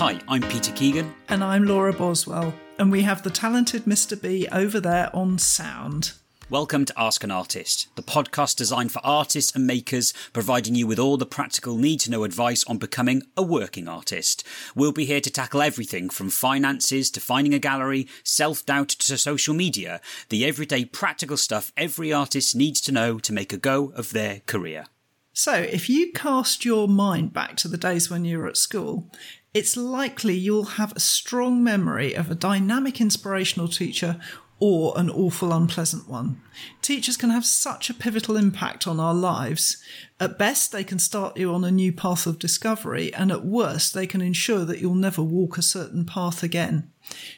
[0.00, 1.14] Hi, I'm Peter Keegan.
[1.28, 2.54] And I'm Laura Boswell.
[2.78, 4.18] And we have the talented Mr.
[4.18, 6.12] B over there on sound.
[6.48, 10.98] Welcome to Ask an Artist, the podcast designed for artists and makers, providing you with
[10.98, 14.42] all the practical need to know advice on becoming a working artist.
[14.74, 19.18] We'll be here to tackle everything from finances to finding a gallery, self doubt to
[19.18, 23.92] social media, the everyday practical stuff every artist needs to know to make a go
[23.94, 24.86] of their career.
[25.32, 29.10] So, if you cast your mind back to the days when you were at school,
[29.54, 34.20] it's likely you'll have a strong memory of a dynamic inspirational teacher
[34.60, 36.40] or an awful unpleasant one.
[36.82, 39.82] Teachers can have such a pivotal impact on our lives.
[40.20, 43.94] At best, they can start you on a new path of discovery, and at worst,
[43.94, 46.92] they can ensure that you'll never walk a certain path again.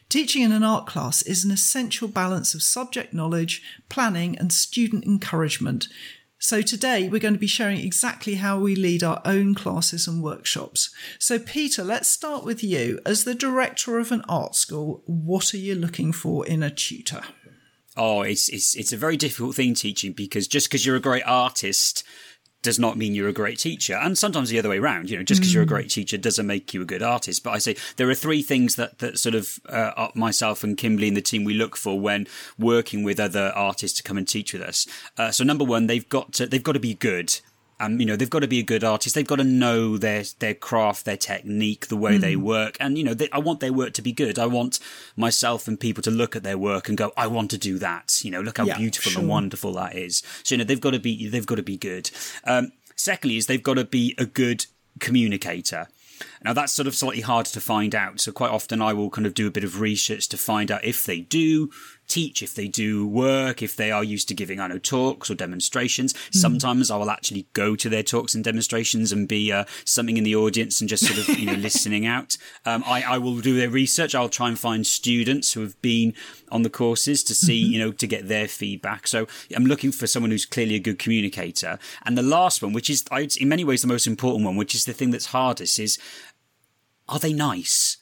[0.09, 5.05] Teaching in an art class is an essential balance of subject knowledge, planning, and student
[5.05, 5.87] encouragement.
[6.43, 10.21] So today we're going to be sharing exactly how we lead our own classes and
[10.21, 10.93] workshops.
[11.21, 12.99] So Peter, let's start with you.
[13.07, 17.23] As the director of an art school, what are you looking for in a tutor?
[17.97, 21.23] Oh, it's it's it's a very difficult thing teaching because just because you're a great
[21.27, 22.03] artist
[22.63, 23.95] does not mean you're a great teacher.
[23.95, 25.55] And sometimes the other way around, you know, just because mm.
[25.55, 25.71] you're a mm.
[25.71, 27.43] great teacher doesn't make you a good artist.
[27.43, 31.09] But I say there are three things that, that sort of uh, myself and Kimberly
[31.09, 32.27] and the team we look for when
[32.59, 34.87] working with other artists to come and teach with us.
[35.19, 37.41] Uh, so number one, they've got to, they've got to be good
[37.83, 39.15] and you know they've got to be a good artist.
[39.15, 42.21] They've got to know their their craft their technique the way mm.
[42.21, 42.77] they work.
[42.81, 44.39] And you know they, i want their work to be good.
[44.39, 44.79] I want
[45.17, 48.21] myself and people to look at their work and go i want to do that.
[48.23, 49.21] You know look how yeah, beautiful sure.
[49.21, 50.23] and wonderful that is.
[50.45, 52.11] So you know they've got to be they've got to be good.
[52.45, 54.67] Um, secondly is they've got to be a good
[55.01, 55.89] communicator.
[56.45, 58.21] Now that's sort of slightly harder to find out.
[58.21, 60.85] So quite often I will kind of do a bit of research to find out
[60.85, 61.71] if they do
[62.09, 65.35] teach, if they do work, if they are used to giving, I know, talks or
[65.35, 66.13] demonstrations.
[66.13, 66.35] Mm.
[66.35, 70.25] Sometimes I will actually go to their talks and demonstrations and be uh, something in
[70.25, 72.37] the audience and just sort of, you know, listening out.
[72.65, 74.15] Um, I, I will do their research.
[74.15, 76.15] I'll try and find students who have been
[76.51, 77.73] on the courses to see, mm-hmm.
[77.73, 79.07] you know, to get their feedback.
[79.07, 81.79] So I'm looking for someone who's clearly a good communicator.
[82.05, 83.05] And the last one, which is
[83.39, 85.99] in many ways the most important one, which is the thing that's hardest, is
[87.09, 87.99] are they nice?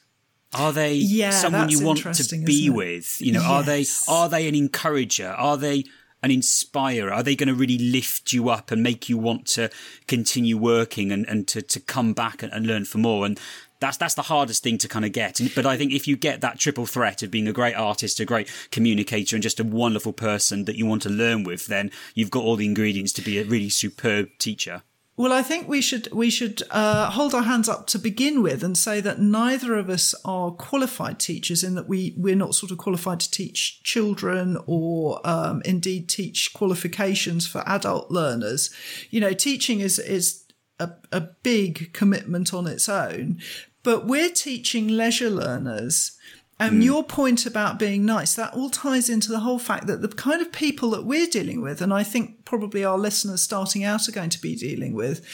[0.53, 3.21] Are they yeah, someone you want to be with?
[3.21, 3.49] You know, yes.
[3.49, 5.29] are they are they an encourager?
[5.29, 5.85] Are they
[6.23, 7.11] an inspirer?
[7.11, 9.69] Are they going to really lift you up and make you want to
[10.07, 13.25] continue working and, and to, to come back and, and learn for more?
[13.25, 13.39] And
[13.79, 15.41] that's that's the hardest thing to kind of get.
[15.55, 18.25] But I think if you get that triple threat of being a great artist, a
[18.25, 22.31] great communicator, and just a wonderful person that you want to learn with, then you've
[22.31, 24.83] got all the ingredients to be a really superb teacher.
[25.21, 28.63] Well, I think we should we should uh, hold our hands up to begin with
[28.63, 32.71] and say that neither of us are qualified teachers in that we we're not sort
[32.71, 38.73] of qualified to teach children or um, indeed teach qualifications for adult learners.
[39.11, 40.43] You know, teaching is is
[40.79, 43.41] a, a big commitment on its own,
[43.83, 46.17] but we're teaching leisure learners
[46.61, 46.85] and mm.
[46.85, 50.43] your point about being nice, that all ties into the whole fact that the kind
[50.43, 54.11] of people that we're dealing with, and I think probably our listeners starting out are
[54.11, 55.25] going to be dealing with,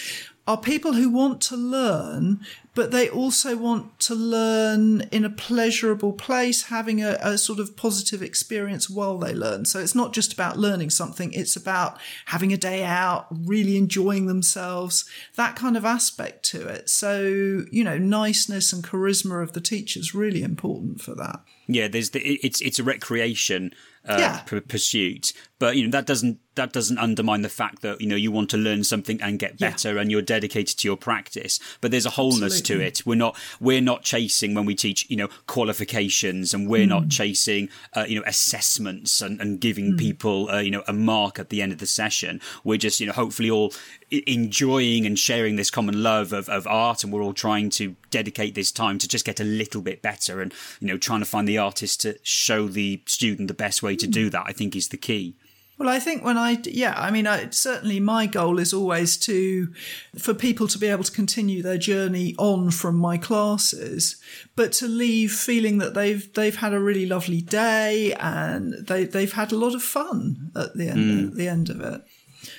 [0.47, 2.39] are people who want to learn,
[2.77, 7.75] but they also want to learn in a pleasurable place, having a, a, sort of
[7.75, 9.65] positive experience while they learn.
[9.65, 14.27] So it's not just about learning something, it's about having a day out, really enjoying
[14.27, 16.87] themselves, that kind of aspect to it.
[16.87, 21.39] So, you know, niceness and charisma of the teacher is really important for that.
[21.67, 23.73] Yeah, there's the, it's it's a recreation
[24.07, 24.39] uh, yeah.
[24.45, 28.15] p- pursuit, but you know that doesn't that doesn't undermine the fact that you know
[28.15, 30.01] you want to learn something and get better yeah.
[30.01, 32.85] and you're dedicated to your practice but there's a wholeness Absolutely.
[32.85, 36.85] to it we're not we're not chasing when we teach you know qualifications and we're
[36.85, 36.89] mm.
[36.89, 37.09] not hmm.
[37.09, 39.99] chasing uh, you know assessments and, and giving mm.
[39.99, 43.05] people uh, you know a mark at the end of the session we're just you
[43.05, 43.71] know hopefully all
[44.09, 48.55] enjoying and sharing this common love of, of art and we're all trying to dedicate
[48.55, 51.47] this time to just get a little bit better and you know trying to find
[51.47, 54.89] the artist to show the student the best way to do that i think is
[54.89, 55.35] the key
[55.77, 59.71] well, I think when I, yeah, I mean, I, certainly my goal is always to,
[60.17, 64.15] for people to be able to continue their journey on from my classes,
[64.55, 69.33] but to leave feeling that they've, they've had a really lovely day and they, they've
[69.33, 71.27] had a lot of fun at the end, mm.
[71.27, 72.01] at the end of it.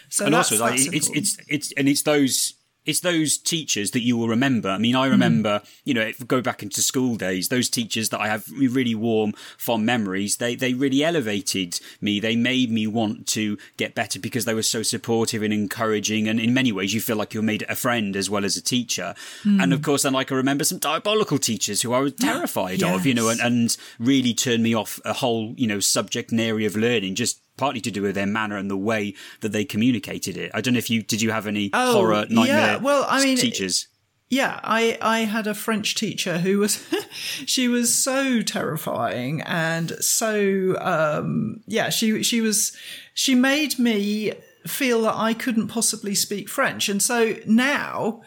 [0.08, 2.54] So and also, like, it's, it's, it's, and it's those,
[2.86, 4.70] it's those teachers that you will remember.
[4.70, 5.80] I mean, I remember, mm.
[5.84, 9.34] you know, if go back into school days, those teachers that I have really warm,
[9.58, 12.18] fond memories, they, they really elevated me.
[12.18, 16.28] They made me want to get better because they were so supportive and encouraging.
[16.28, 18.62] And in many ways, you feel like you're made a friend as well as a
[18.62, 19.14] teacher.
[19.44, 19.62] Mm.
[19.62, 22.94] And of course, then like I remember some diabolical teachers who I was terrified yes.
[22.94, 26.40] of, you know, and, and really turned me off a whole, you know, subject and
[26.40, 29.64] area of learning just partly to do with their manner and the way that they
[29.64, 30.50] communicated it.
[30.54, 32.76] I don't know if you did you have any oh, horror nightmare yeah.
[32.76, 33.88] well, I mean, teachers.
[34.30, 36.86] yeah, I, I had a French teacher who was,
[37.44, 42.74] she was so terrifying and so, um, yeah, she, she was,
[43.12, 44.32] she made me
[44.66, 46.88] feel that I couldn't possibly speak French.
[46.88, 48.22] And so now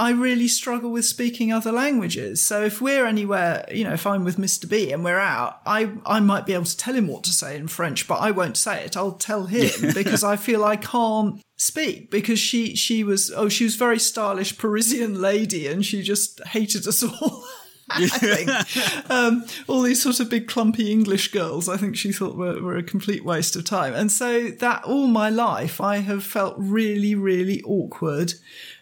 [0.00, 2.42] I really struggle with speaking other languages.
[2.42, 4.66] So if we're anywhere, you know, if I'm with Mr.
[4.66, 7.54] B and we're out, I, I might be able to tell him what to say
[7.54, 8.96] in French, but I won't say it.
[8.96, 13.64] I'll tell him because I feel I can't speak because she, she was, oh, she
[13.64, 17.44] was very stylish Parisian lady and she just hated us all.
[17.90, 22.36] I think um, all these sort of big clumpy English girls, I think she thought
[22.36, 23.92] were, were a complete waste of time.
[23.92, 28.32] And so that all my life, I have felt really, really awkward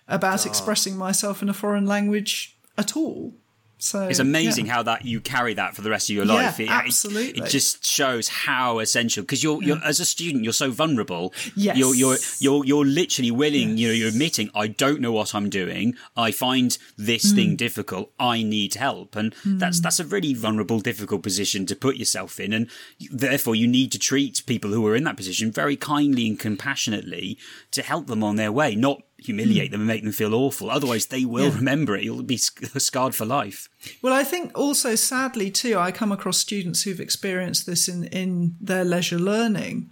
[0.08, 0.48] about oh.
[0.48, 3.34] expressing myself in a foreign language at all.
[3.80, 4.72] So it's amazing yeah.
[4.74, 6.58] how that you carry that for the rest of your life.
[6.58, 7.42] Yeah, it, absolutely.
[7.42, 11.32] It, it, just shows how essential because you're, you're as a student you're so vulnerable.
[11.54, 11.76] Yes.
[11.76, 13.70] You're you're you're you're literally willing.
[13.70, 13.78] Yes.
[13.78, 15.94] You know, you're admitting I don't know what I'm doing.
[16.16, 17.34] I find this mm.
[17.36, 18.10] thing difficult.
[18.18, 19.60] I need help, and mm.
[19.60, 22.68] that's that's a really vulnerable, difficult position to put yourself in, and
[23.12, 27.38] therefore you need to treat people who are in that position very kindly and compassionately
[27.70, 30.70] to help them on their way, not humiliate them and make them feel awful.
[30.70, 31.56] Otherwise, they will yeah.
[31.56, 32.04] remember it.
[32.04, 33.68] You'll be scarred for life.
[34.00, 38.56] Well, I think also, sadly, too, I come across students who've experienced this in, in
[38.60, 39.90] their leisure learning.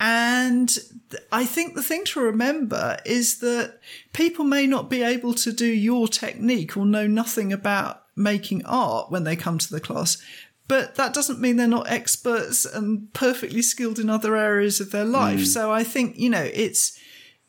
[0.00, 0.76] And
[1.30, 3.78] I think the thing to remember is that
[4.12, 9.10] people may not be able to do your technique or know nothing about making art
[9.10, 10.22] when they come to the class.
[10.66, 15.04] But that doesn't mean they're not experts and perfectly skilled in other areas of their
[15.04, 15.40] life.
[15.40, 15.46] Mm.
[15.46, 16.98] So I think, you know, it's,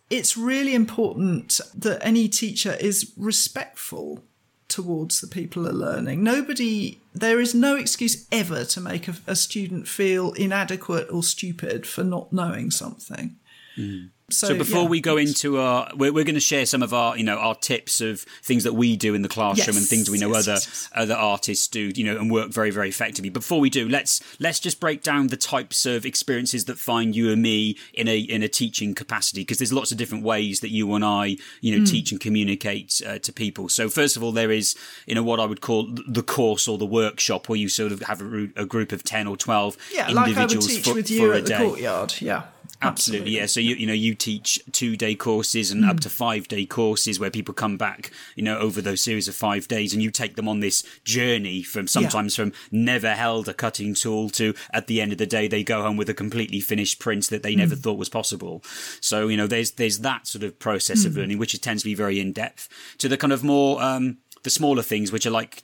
[0.10, 4.24] it's really important that any teacher is respectful
[4.68, 6.24] towards the people are learning.
[6.24, 11.88] Nobody, there is no excuse ever to make a, a student feel inadequate or stupid
[11.88, 13.38] for not knowing something.
[13.78, 14.10] Mm.
[14.32, 16.96] So, so, before yeah, we go into our, we're, we're, going to share some of
[16.96, 19.86] our, you know, our tips of things that we do in the classroom yes, and
[19.86, 22.90] things we know yes, other yes, other artists do, you know, and work very very
[22.90, 23.30] effectively.
[23.30, 27.32] Before we do, let's let's just break down the types of experiences that find you
[27.32, 30.72] and me in a in a teaching capacity because there's lots of different ways that
[30.72, 31.90] you and I, you know, mm.
[31.90, 33.70] teach and communicate uh, to people.
[33.70, 34.76] So first of all, there is,
[35.06, 38.02] you know, what I would call the course or the workshop where you sort of
[38.02, 40.94] have a, a group of ten or twelve yeah, individuals like I would teach for,
[40.96, 42.16] with you at the courtyard.
[42.20, 42.46] Yeah.
[42.82, 43.46] Absolutely, yeah.
[43.46, 45.90] So you you know you teach two day courses and mm.
[45.90, 49.36] up to five day courses where people come back, you know, over those series of
[49.36, 52.46] five days, and you take them on this journey from sometimes yeah.
[52.46, 55.82] from never held a cutting tool to at the end of the day they go
[55.82, 57.60] home with a completely finished print that they mm.
[57.60, 58.62] never thought was possible.
[59.02, 61.08] So you know there's there's that sort of process mm.
[61.08, 62.70] of learning which tends to be very in depth
[63.00, 65.64] to the kind of more um, the smaller things which are like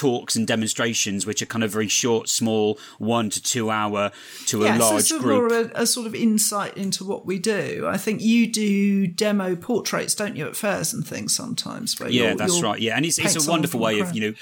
[0.00, 4.10] talks and demonstrations, which are kind of very short, small, one to two hour
[4.46, 5.50] to yeah, a large so group.
[5.50, 7.86] More a, a, sort of insight into what we do.
[7.86, 11.96] I think you do demo portraits, don't you, at fairs and things sometimes?
[12.00, 12.80] yeah, you're, that's right.
[12.80, 14.34] Yeah, and it's, it's a wonderful way of you know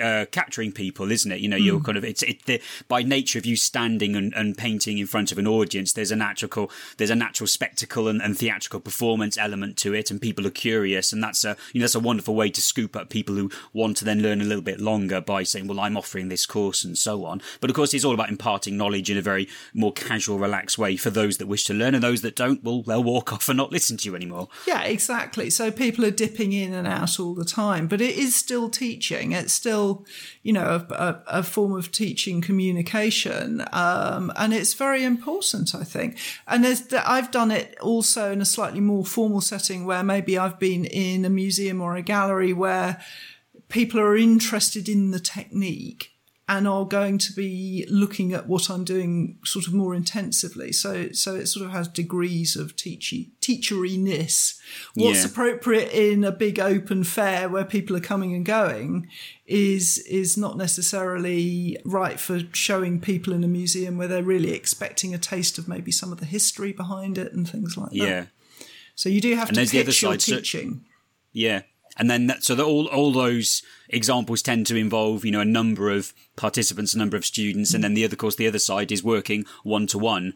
[0.00, 1.40] uh, capturing people, isn't it?
[1.40, 1.64] You know, mm.
[1.64, 5.06] you're kind of it's it the, by nature of you standing and, and painting in
[5.06, 5.92] front of an audience.
[5.92, 10.20] There's a natural there's a natural spectacle and, and, theatrical performance element to it, and
[10.20, 13.10] people are curious, and that's a you know that's a wonderful way to scoop up
[13.10, 16.28] people who want to then learn a little bit longer by saying, well, I'm offering
[16.28, 17.42] this course and so on.
[17.60, 20.96] But of course, it's all about imparting knowledge in a very more casual, relaxed way
[20.96, 23.56] for those that wish to learn, and those that don't, well, they'll walk off and
[23.56, 24.48] not listen to you anymore.
[24.66, 25.50] Yeah, exactly.
[25.50, 29.32] So people are dipping in and out all the time, but it is still teaching.
[29.32, 30.06] It's still still,
[30.42, 33.64] you know, a, a form of teaching communication.
[33.72, 36.18] Um, and it's very important, I think.
[36.46, 36.64] And
[37.06, 41.24] I've done it also in a slightly more formal setting where maybe I've been in
[41.24, 43.02] a museum or a gallery where
[43.68, 46.11] people are interested in the technique
[46.52, 50.70] and are going to be looking at what I'm doing sort of more intensively.
[50.70, 54.60] So, so it sort of has degrees of teachy, teacheriness.
[54.94, 55.30] What's yeah.
[55.30, 59.08] appropriate in a big open fair where people are coming and going
[59.46, 65.14] is, is not necessarily right for showing people in a museum where they're really expecting
[65.14, 68.04] a taste of maybe some of the history behind it and things like yeah.
[68.04, 68.10] that.
[68.10, 68.66] Yeah.
[68.94, 70.82] So you do have and to pitch your teaching.
[70.84, 70.90] So,
[71.32, 71.62] yeah.
[71.96, 73.62] And then that, so that all, all those
[73.92, 77.84] examples tend to involve, you know, a number of participants, a number of students, and
[77.84, 80.34] then the other course, the other side is working one to one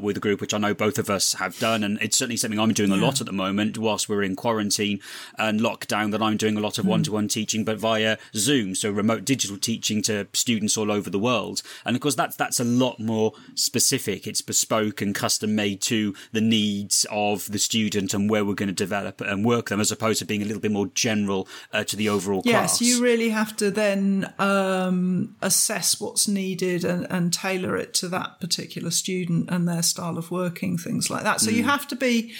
[0.00, 2.58] with a group, which I know both of us have done, and it's certainly something
[2.58, 5.00] I'm doing a lot at the moment whilst we're in quarantine
[5.38, 6.12] and lockdown.
[6.12, 9.24] That I'm doing a lot of one to one teaching, but via Zoom, so remote
[9.24, 13.00] digital teaching to students all over the world, and of course that's that's a lot
[13.00, 14.26] more specific.
[14.26, 18.68] It's bespoke and custom made to the needs of the student and where we're going
[18.68, 21.84] to develop and work them, as opposed to being a little bit more general uh,
[21.84, 27.06] to the overall yes, class you really have to then um, assess what's needed and,
[27.10, 31.40] and, tailor it to that particular student and their style of working, things like that.
[31.40, 31.54] So mm.
[31.54, 32.32] you have to be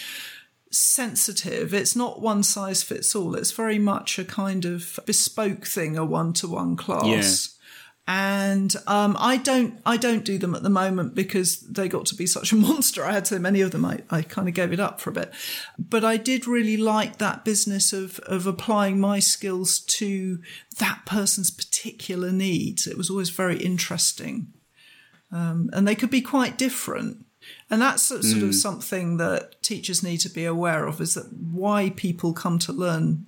[0.70, 1.72] sensitive.
[1.72, 3.34] It's not one size fits all.
[3.34, 7.48] It's very much a kind of bespoke thing, a one to one class.
[7.48, 7.53] Yeah
[8.06, 12.14] and um, I don't I don't do them at the moment because they got to
[12.14, 13.04] be such a monster.
[13.04, 15.14] I had so many of them, I, I kind of gave it up for a
[15.14, 15.32] bit.
[15.78, 20.40] But I did really like that business of of applying my skills to
[20.78, 22.86] that person's particular needs.
[22.86, 24.52] It was always very interesting,
[25.32, 27.24] um, and they could be quite different.
[27.70, 28.54] And that's sort of mm.
[28.54, 33.26] something that teachers need to be aware of: is that why people come to learn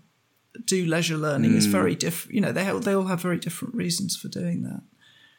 [0.64, 1.56] do leisure learning mm.
[1.56, 2.34] is very different.
[2.34, 4.82] You know, they they all have very different reasons for doing that.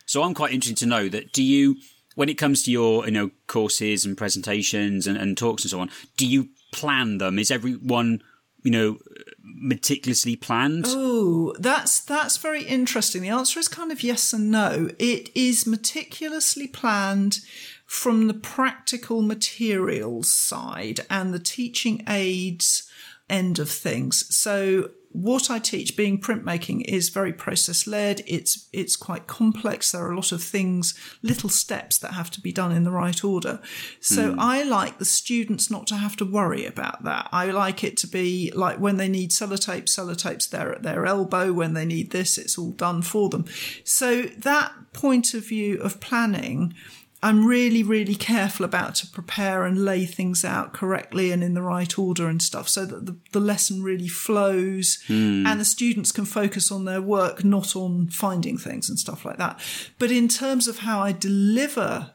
[0.06, 1.76] So I'm quite interested to know that do you,
[2.16, 5.80] when it comes to your you know courses and presentations and, and talks and so
[5.80, 7.40] on, do you plan them?
[7.40, 8.22] Is everyone
[8.64, 8.98] you know
[9.44, 10.86] meticulously planned?
[10.88, 13.22] Oh, that's that's very interesting.
[13.22, 14.90] The answer is kind of yes and no.
[14.98, 17.40] It is meticulously planned
[17.86, 22.90] from the practical materials side and the teaching aids
[23.30, 24.34] end of things.
[24.36, 28.22] So what I teach, being printmaking, is very process led.
[28.28, 29.92] It's it's quite complex.
[29.92, 30.94] There are a lot of things,
[31.24, 33.60] little steps that have to be done in the right order.
[34.00, 34.36] So mm.
[34.38, 37.30] I like the students not to have to worry about that.
[37.32, 41.52] I like it to be like when they need sellotape, sellotape's there at their elbow.
[41.52, 43.46] When they need this, it's all done for them.
[43.84, 46.76] So that point of view of planning
[47.24, 51.64] I'm really, really careful about to prepare and lay things out correctly and in the
[51.64, 55.46] right order and stuff so that the, the lesson really flows mm.
[55.46, 59.38] and the students can focus on their work, not on finding things and stuff like
[59.38, 59.60] that.
[59.98, 62.12] But in terms of how I deliver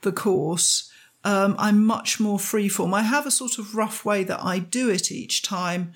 [0.00, 0.90] the course,
[1.24, 2.94] um, I'm much more freeform.
[2.94, 5.92] I have a sort of rough way that I do it each time,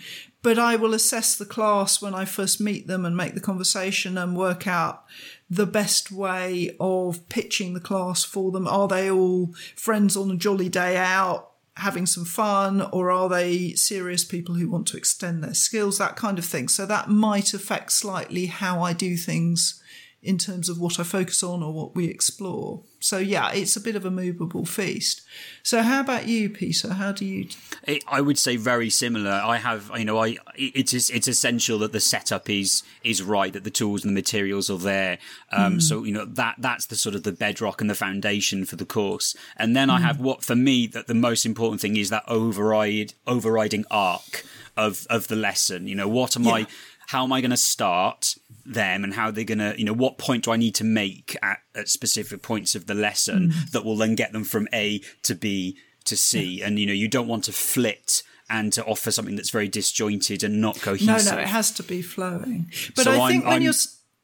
[0.46, 4.16] but I will assess the class when I first meet them and make the conversation
[4.16, 5.04] and work out
[5.50, 8.68] the best way of pitching the class for them?
[8.68, 11.50] Are they all friends on a jolly day out?
[11.78, 16.16] having some fun or are they serious people who want to extend their skills that
[16.16, 19.82] kind of thing so that might affect slightly how i do things
[20.26, 22.82] in terms of what I focus on or what we explore.
[22.98, 25.22] So yeah, it's a bit of a movable feast.
[25.62, 26.94] So how about you, Peter?
[26.94, 27.48] How do you?
[27.84, 29.30] It, I would say very similar.
[29.30, 33.62] I have, you know, I it's it's essential that the setup is is right, that
[33.62, 35.18] the tools and the materials are there.
[35.52, 35.82] Um, mm.
[35.82, 38.86] So you know that that's the sort of the bedrock and the foundation for the
[38.86, 39.36] course.
[39.56, 39.92] And then mm.
[39.92, 44.44] I have what for me that the most important thing is that override overriding arc
[44.76, 45.86] of of the lesson.
[45.86, 46.52] You know, what am yeah.
[46.52, 46.66] I?
[47.08, 48.34] How am I going to start?
[48.66, 51.36] Them and how they're going to, you know, what point do I need to make
[51.42, 53.70] at, at specific points of the lesson mm.
[53.70, 56.62] that will then get them from A to B to C.
[56.62, 60.42] And, you know, you don't want to flit and to offer something that's very disjointed
[60.42, 61.26] and not cohesive.
[61.26, 62.70] No, no, it has to be flowing.
[62.94, 63.72] But so I think I'm, when I'm, you're,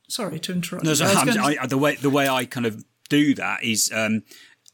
[0.09, 0.85] sorry to interrupt.
[0.85, 4.23] No, so I, I, the way, the way I kind of do that is, um,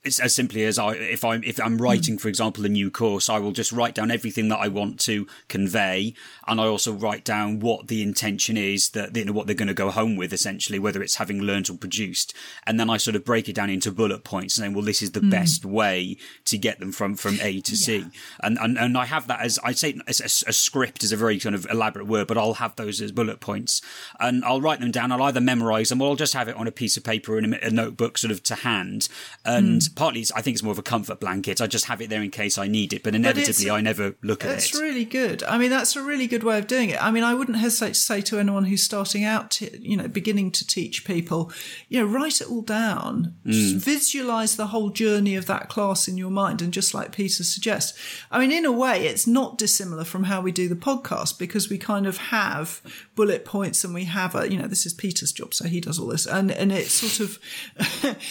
[0.09, 3.29] it's as simply as I if I'm if I'm writing, for example, a new course,
[3.29, 6.15] I will just write down everything that I want to convey,
[6.47, 9.69] and I also write down what the intention is that you know what they're going
[9.69, 12.35] to go home with, essentially, whether it's having learned or produced,
[12.67, 15.12] and then I sort of break it down into bullet points, saying, well, this is
[15.12, 15.31] the mm.
[15.31, 17.77] best way to get them from from A to yeah.
[17.77, 18.07] C,
[18.41, 21.17] and, and and I have that as I say as a, a, script is a
[21.17, 23.83] very kind of elaborate word, but I'll have those as bullet points,
[24.19, 25.12] and I'll write them down.
[25.12, 27.53] I'll either memorize them or I'll just have it on a piece of paper in
[27.53, 29.09] a, a notebook, sort of to hand,
[29.45, 29.83] and.
[29.83, 31.61] Mm partly I think it's more of a comfort blanket.
[31.61, 34.14] I just have it there in case I need it, but inevitably but I never
[34.23, 34.55] look at it.
[34.59, 35.43] It's really good.
[35.43, 37.02] I mean, that's a really good way of doing it.
[37.02, 40.07] I mean, I wouldn't hesitate to say to anyone who's starting out, to, you know,
[40.07, 41.50] beginning to teach people,
[41.88, 43.75] you know, write it all down, mm.
[43.75, 47.99] visualize the whole journey of that class in your mind, and just like Peter suggests,
[48.31, 51.69] I mean, in a way, it's not dissimilar from how we do the podcast because
[51.69, 52.81] we kind of have
[53.17, 55.99] bullet points and we have a, you know, this is Peter's job, so he does
[55.99, 57.38] all this, and and it's sort of,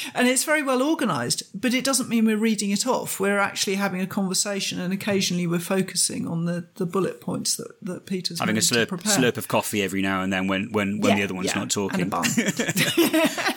[0.16, 3.20] and it's very well organized but it doesn't mean we're reading it off.
[3.20, 7.72] We're actually having a conversation, and occasionally we're focusing on the, the bullet points that,
[7.82, 11.12] that Peter's having a slurp, slurp of coffee every now and then when when, when
[11.12, 12.12] yeah, the other one's yeah, not talking.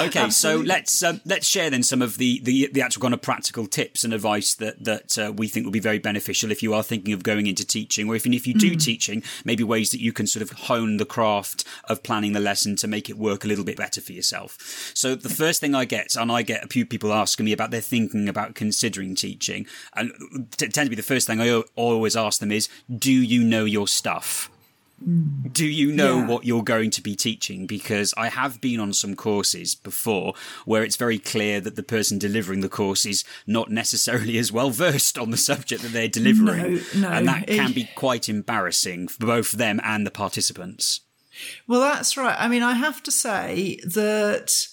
[0.00, 3.22] Okay, so let's uh, let's share then some of the, the, the actual kind of
[3.22, 6.74] practical tips and advice that that uh, we think will be very beneficial if you
[6.74, 8.82] are thinking of going into teaching, or even if you do mm.
[8.82, 12.76] teaching, maybe ways that you can sort of hone the craft of planning the lesson
[12.76, 14.92] to make it work a little bit better for yourself.
[14.94, 17.70] So the first thing I get, and I get a few people asking me about
[17.70, 22.16] their thinking about considering teaching, and it tends to be the first thing I always
[22.16, 24.50] ask them is, do you know your stuff?
[25.02, 26.26] Do you know yeah.
[26.26, 27.66] what you're going to be teaching?
[27.66, 30.34] Because I have been on some courses before
[30.64, 34.70] where it's very clear that the person delivering the course is not necessarily as well
[34.70, 36.80] versed on the subject that they're delivering.
[36.94, 37.08] No, no.
[37.08, 41.00] And that can be quite embarrassing for both them and the participants.
[41.66, 42.36] Well, that's right.
[42.38, 44.68] I mean, I have to say that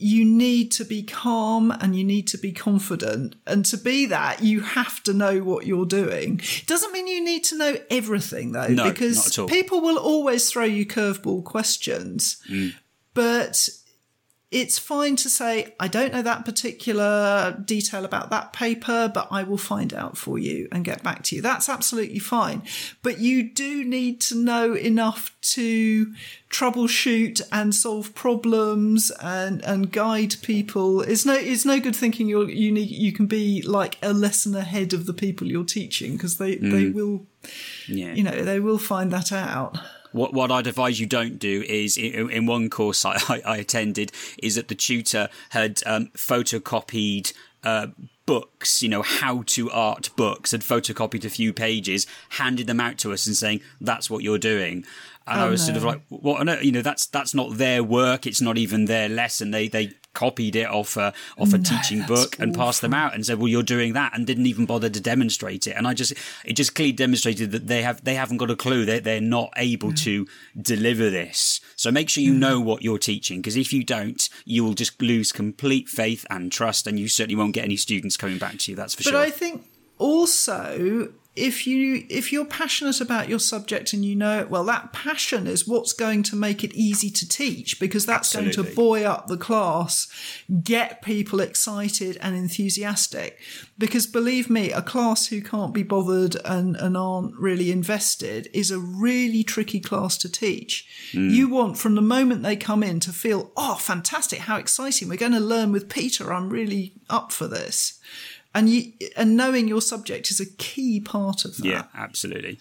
[0.00, 3.36] you need to be calm and you need to be confident.
[3.46, 6.40] And to be that, you have to know what you're doing.
[6.66, 9.48] Doesn't mean you need to know everything though, No, because not at all.
[9.48, 12.40] people will always throw you curveball questions.
[12.50, 12.74] Mm.
[13.12, 13.68] But
[14.50, 19.44] it's fine to say, I don't know that particular detail about that paper, but I
[19.44, 21.42] will find out for you and get back to you.
[21.42, 22.62] That's absolutely fine.
[23.02, 26.12] But you do need to know enough to
[26.50, 31.02] troubleshoot and solve problems and, and guide people.
[31.02, 34.56] It's no, it's no good thinking you're, you need, you can be like a lesson
[34.56, 36.94] ahead of the people you're teaching because they, they mm.
[36.94, 37.26] will,
[37.86, 38.14] Yeah.
[38.14, 39.78] you know, they will find that out.
[40.12, 43.56] What what I'd advise you don't do is in, in one course I, I, I
[43.58, 44.12] attended
[44.42, 47.88] is that the tutor had um, photocopied uh,
[48.26, 52.96] books, you know, how to art books, had photocopied a few pages, handed them out
[52.98, 54.84] to us, and saying that's what you're doing.
[55.30, 56.44] And oh, I Oh, was sort of like, "What?
[56.44, 58.26] No, uh, you know, that's that's not their work.
[58.26, 59.52] It's not even their lesson.
[59.52, 63.14] They they copied it off a off a teaching that's book and passed them out
[63.14, 65.76] and said, "Well, you're doing that," and didn't even bother to demonstrate it.
[65.76, 66.12] And I just
[66.44, 68.84] it just clearly demonstrated that they have they haven't got a clue.
[68.84, 70.02] They they're not able mm.
[70.04, 70.26] to
[70.60, 71.60] deliver this.
[71.76, 72.38] So make sure you mm.
[72.38, 76.50] know what you're teaching because if you don't, you will just lose complete faith and
[76.50, 78.76] trust, and you certainly won't get any students coming back to you.
[78.76, 79.12] That's for But sure.
[79.12, 79.64] But I think
[79.98, 84.92] also if you if you're passionate about your subject and you know it well, that
[84.92, 89.04] passion is what's going to make it easy to teach because that's going to buoy
[89.04, 90.08] up the class,
[90.64, 93.38] get people excited and enthusiastic.
[93.78, 98.72] Because believe me, a class who can't be bothered and, and aren't really invested is
[98.72, 100.86] a really tricky class to teach.
[101.12, 101.30] Hmm.
[101.30, 105.08] You want from the moment they come in to feel, oh, fantastic, how exciting.
[105.08, 106.32] We're going to learn with Peter.
[106.32, 108.00] I'm really up for this
[108.54, 111.66] and you and knowing your subject is a key part of that.
[111.66, 112.58] Yeah, absolutely.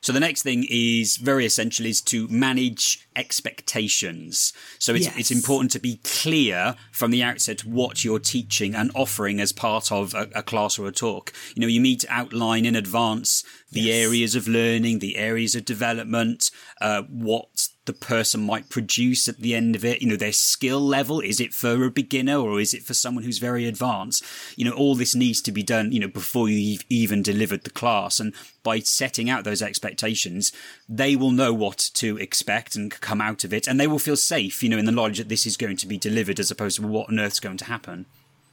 [0.00, 4.52] So the next thing is very essential is to manage expectations.
[4.78, 5.18] So it's Yes.
[5.18, 9.90] it's important to be clear from the outset what you're teaching and offering as part
[9.90, 11.32] of a, a class or a talk.
[11.54, 14.06] You know, you need to outline in advance the Yes.
[14.06, 19.54] areas of learning, the areas of development, uh, what the person might produce at the
[19.54, 20.02] end of it.
[20.02, 21.20] You know, their skill level.
[21.20, 24.22] Is it for a beginner or is it for someone who's very advanced?
[24.56, 27.70] You know, all this needs to be done, you know, before you've even delivered the
[27.70, 28.20] class.
[28.20, 30.52] And by setting out those expectations,
[30.88, 33.66] they will know what to expect and come out of it.
[33.66, 35.86] And they will feel safe, you know, in the knowledge that this is going to
[35.86, 38.04] be delivered as opposed to what on earth's going to happen.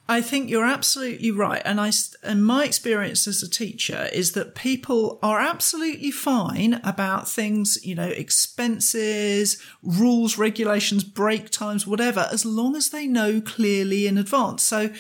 [0.07, 1.91] I think you're absolutely right, and I
[2.21, 7.95] and my experience as a teacher is that people are absolutely fine about things, you
[7.95, 14.61] know, expenses, rules, regulations, break times, whatever, as long as they know clearly in advance.
[14.61, 14.91] So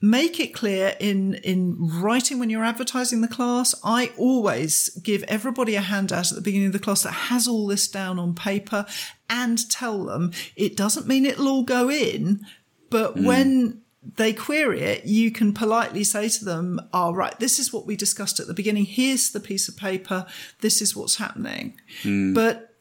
[0.00, 3.76] make it clear in in writing when you're advertising the class.
[3.84, 7.68] I always give everybody a handout at the beginning of the class that has all
[7.68, 8.86] this down on paper
[9.30, 10.32] and tell them.
[10.56, 12.44] It doesn't mean it'll all go in
[12.92, 13.24] but hmm.
[13.24, 13.81] when
[14.16, 17.96] they query it, you can politely say to them, "Oh, right, this is what we
[17.96, 18.84] discussed at the beginning.
[18.84, 20.26] Here's the piece of paper.
[20.60, 22.34] This is what's happening." Hmm.
[22.34, 22.74] But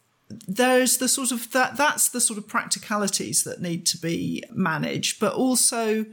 [0.47, 5.19] there's the sort of that that's the sort of practicalities that need to be managed,
[5.19, 6.05] but also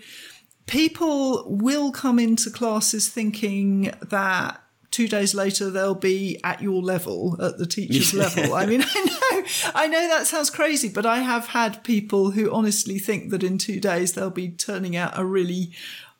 [0.66, 7.36] people will come into classes thinking that two days later they'll be at your level
[7.42, 8.54] at the teacher's level.
[8.54, 12.52] I mean i know i know that sounds crazy but i have had people who
[12.52, 15.72] honestly think that in two days they'll be turning out a really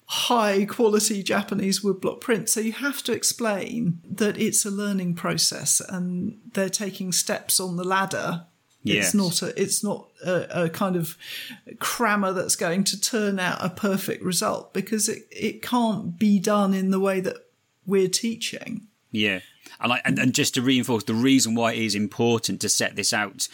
[0.09, 2.48] high quality japanese woodblock print.
[2.48, 7.76] So you have to explain that it's a learning process and they're taking steps on
[7.76, 8.46] the ladder.
[8.85, 9.07] Yes.
[9.07, 11.18] it's not a it's not a, a kind of
[11.78, 16.72] crammer that's going to turn out a perfect result because it, it can't be done
[16.72, 17.37] in the way that
[17.88, 18.87] we're teaching.
[19.11, 19.40] Yeah.
[19.81, 22.96] And, I, and, and just to reinforce the reason why it is important to set
[22.96, 23.48] this out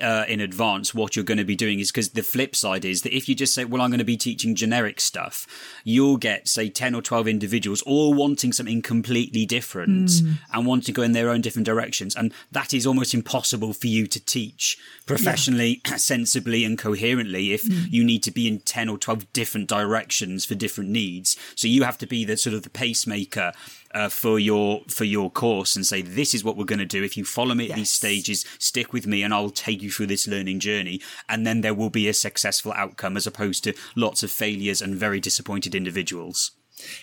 [0.00, 3.02] uh, in advance, what you're going to be doing is because the flip side is
[3.02, 5.46] that if you just say, well, I'm going to be teaching generic stuff,
[5.84, 10.10] you'll get, say, 10 or 12 individuals all wanting something completely different
[10.52, 12.14] and wanting to go in their own different directions.
[12.14, 18.04] And that is almost impossible for you to teach professionally, sensibly, and coherently if you
[18.04, 21.36] need to be in 10 or 12 different directions for different needs.
[21.54, 23.52] So you have to be the sort of the pacemaker
[23.92, 27.02] uh, for your for your course and say this is what we're going to do.
[27.02, 30.06] If you follow me at these stages stick with me and I'll take you through
[30.06, 31.00] this learning journey.
[31.28, 34.94] And then there will be a successful outcome as opposed to lots of failures and
[34.94, 36.52] very disappointed individuals.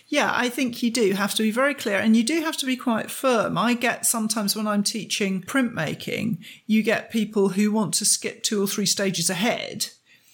[0.08, 2.65] Yeah, I think you do have to be very clear and you do have to
[2.65, 3.58] be quite firm.
[3.58, 8.63] I get sometimes when I'm teaching printmaking, you get people who want to skip two
[8.63, 9.88] or three stages ahead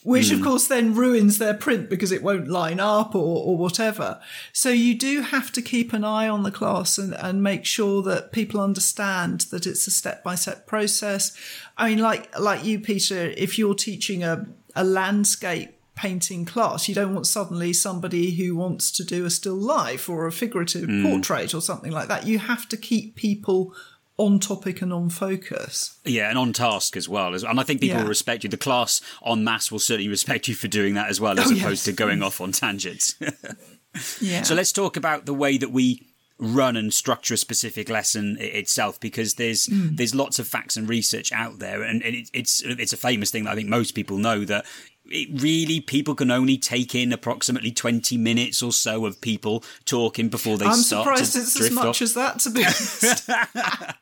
[0.03, 0.33] which mm.
[0.33, 4.19] of course then ruins their print because it won't line up or, or whatever.
[4.51, 8.01] So you do have to keep an eye on the class and, and make sure
[8.03, 11.37] that people understand that it's a step by step process.
[11.77, 16.95] I mean, like, like you, Peter, if you're teaching a, a landscape painting class, you
[16.95, 21.03] don't want suddenly somebody who wants to do a still life or a figurative mm.
[21.03, 22.25] portrait or something like that.
[22.25, 23.75] You have to keep people
[24.21, 25.99] on topic and on focus.
[26.05, 27.33] Yeah, and on task as well.
[27.33, 28.03] And I think people yeah.
[28.03, 28.49] will respect you.
[28.49, 31.55] The class on mass will certainly respect you for doing that as well, as oh,
[31.55, 31.85] opposed yes.
[31.85, 33.15] to going off on tangents.
[34.21, 34.43] yeah.
[34.43, 36.07] So let's talk about the way that we
[36.37, 39.95] run and structure a specific lesson itself because there's mm.
[39.95, 43.43] there's lots of facts and research out there and, it, it's it's a famous thing
[43.43, 44.65] that I think most people know that
[45.05, 50.29] it really people can only take in approximately 20 minutes or so of people talking
[50.29, 52.01] before they I'm start surprised it's as much off.
[52.01, 53.29] as that to be honest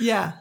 [0.00, 0.32] Yeah.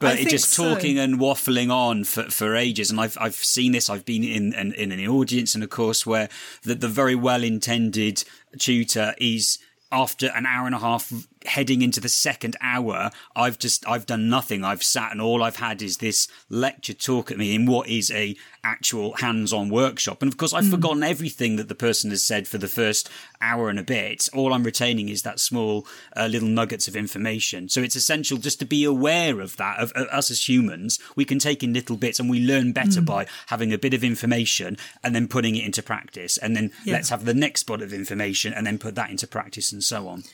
[0.00, 1.02] But it's just talking so.
[1.02, 2.90] and waffling on for, for ages.
[2.90, 3.90] And I've, I've seen this.
[3.90, 6.28] I've been in, in, in an audience in a course where
[6.62, 8.22] the, the very well intended
[8.58, 9.58] tutor is
[9.90, 11.12] after an hour and a half
[11.46, 14.64] heading into the second hour, I've just I've done nothing.
[14.64, 18.10] I've sat and all I've had is this lecture talk at me in what is
[18.10, 20.20] a actual hands-on workshop.
[20.20, 20.70] And of course, I've mm.
[20.70, 23.08] forgotten everything that the person has said for the first
[23.40, 24.28] hour and a bit.
[24.34, 27.68] All I'm retaining is that small uh, little nuggets of information.
[27.68, 29.78] So it's essential just to be aware of that.
[29.78, 33.00] Of, of, us as humans, we can take in little bits and we learn better
[33.00, 33.06] mm.
[33.06, 36.36] by having a bit of information and then putting it into practice.
[36.36, 36.94] And then yeah.
[36.94, 40.08] let's have the next bit of information and then put that into practice and so
[40.08, 40.24] on.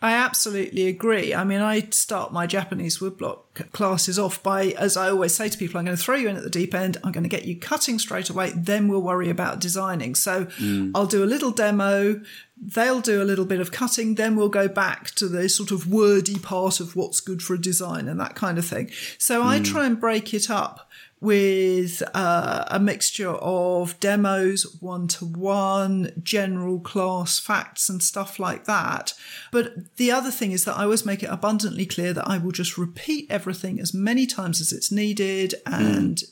[0.00, 1.34] I absolutely agree.
[1.34, 5.58] I mean, I start my Japanese woodblock classes off by, as I always say to
[5.58, 6.98] people, I'm going to throw you in at the deep end.
[7.02, 8.52] I'm going to get you cutting straight away.
[8.54, 10.14] Then we'll worry about designing.
[10.14, 10.92] So mm.
[10.94, 12.20] I'll do a little demo.
[12.56, 14.14] They'll do a little bit of cutting.
[14.14, 17.60] Then we'll go back to the sort of wordy part of what's good for a
[17.60, 18.92] design and that kind of thing.
[19.18, 19.46] So mm.
[19.46, 20.87] I try and break it up
[21.20, 28.64] with uh, a mixture of demos, one to one, general class facts, and stuff like
[28.66, 29.14] that.
[29.50, 32.52] But the other thing is that I always make it abundantly clear that I will
[32.52, 36.30] just repeat everything as many times as it's needed, and mm.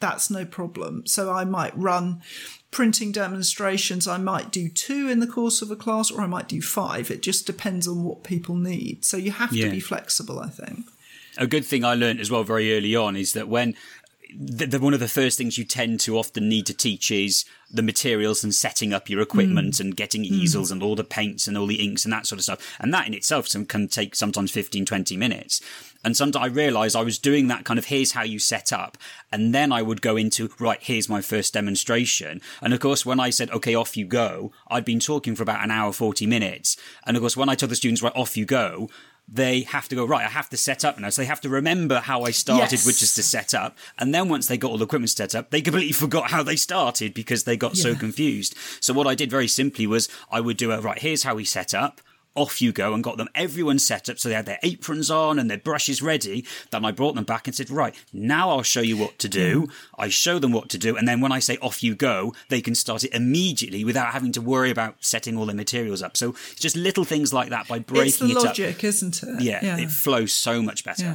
[0.00, 1.06] that's no problem.
[1.06, 2.20] So I might run
[2.70, 4.06] printing demonstrations.
[4.06, 7.10] I might do two in the course of a class, or I might do five.
[7.10, 9.04] It just depends on what people need.
[9.04, 9.64] So you have yeah.
[9.64, 10.84] to be flexible, I think
[11.38, 13.74] a good thing I learned as well very early on is that when
[14.34, 17.44] the, the, one of the first things you tend to often need to teach is
[17.70, 19.80] the materials and setting up your equipment mm.
[19.80, 20.72] and getting easels mm.
[20.72, 22.76] and all the paints and all the inks and that sort of stuff.
[22.80, 25.60] And that in itself can take sometimes 15, 20 minutes.
[26.04, 28.96] And sometimes I realized I was doing that kind of here's how you set up.
[29.32, 32.40] And then I would go into, right, here's my first demonstration.
[32.60, 35.64] And of course, when I said, okay, off you go, I'd been talking for about
[35.64, 36.76] an hour, 40 minutes.
[37.06, 38.88] And of course, when I told the students, right, off you go,
[39.28, 40.24] they have to go right.
[40.24, 42.86] I have to set up now, so they have to remember how I started, yes.
[42.86, 43.76] which is to set up.
[43.98, 46.56] And then once they got all the equipment set up, they completely forgot how they
[46.56, 47.82] started because they got yeah.
[47.82, 48.54] so confused.
[48.80, 50.98] So what I did very simply was I would do a right.
[50.98, 52.00] Here's how we set up
[52.36, 55.38] off you go and got them everyone set up so they had their aprons on
[55.38, 56.44] and their brushes ready.
[56.70, 59.62] Then i brought them back and said right now i'll show you what to do.
[59.62, 59.72] Mm.
[59.98, 62.60] i show them what to do and then when i say off you go they
[62.60, 66.16] can start it immediately without having to worry about setting all their materials up.
[66.16, 69.22] So it's just little things like that by breaking it's the it logic, up isn't
[69.22, 69.42] it?
[69.42, 71.04] Yeah, yeah, it flows so much better.
[71.04, 71.14] Yeah.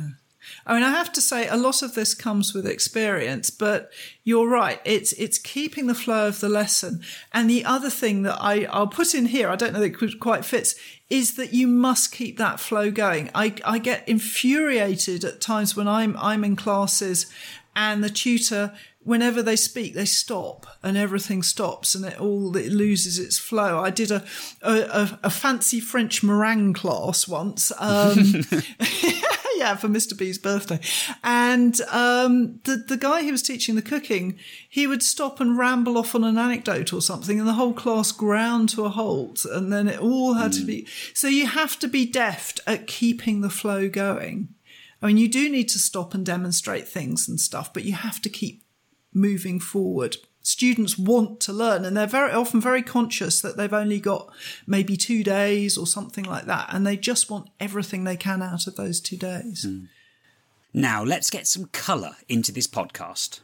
[0.66, 3.92] I mean, I have to say, a lot of this comes with experience, but
[4.24, 4.80] you're right.
[4.86, 7.02] It's it's keeping the flow of the lesson.
[7.34, 10.20] And the other thing that I I'll put in here, I don't know that it
[10.20, 10.76] quite fits,
[11.10, 13.30] is that you must keep that flow going.
[13.34, 17.26] I I get infuriated at times when I'm I'm in classes
[17.76, 22.72] and the tutor whenever they speak, they stop and everything stops and it all it
[22.72, 23.80] loses its flow.
[23.80, 24.24] I did a
[24.62, 27.72] a, a fancy French meringue class once.
[27.80, 28.44] Um,
[29.62, 30.18] yeah, for Mr.
[30.18, 30.80] B's birthday.
[31.24, 36.00] And um, the, the guy who was teaching the cooking, he would stop and ramble
[36.00, 39.46] off on an anecdote or something, and the whole class ground to a halt.
[39.46, 40.60] And then it all had mm.
[40.60, 40.88] to be.
[41.14, 44.50] So you have to be deft at keeping the flow going.
[45.00, 48.20] I mean, you do need to stop and demonstrate things and stuff, but you have
[48.22, 48.64] to keep
[49.14, 54.00] moving forward students want to learn and they're very often very conscious that they've only
[54.00, 54.32] got
[54.66, 58.68] maybe two days or something like that and they just want everything they can out
[58.68, 59.88] of those two days mm.
[60.74, 63.42] now let's get some colour into this podcast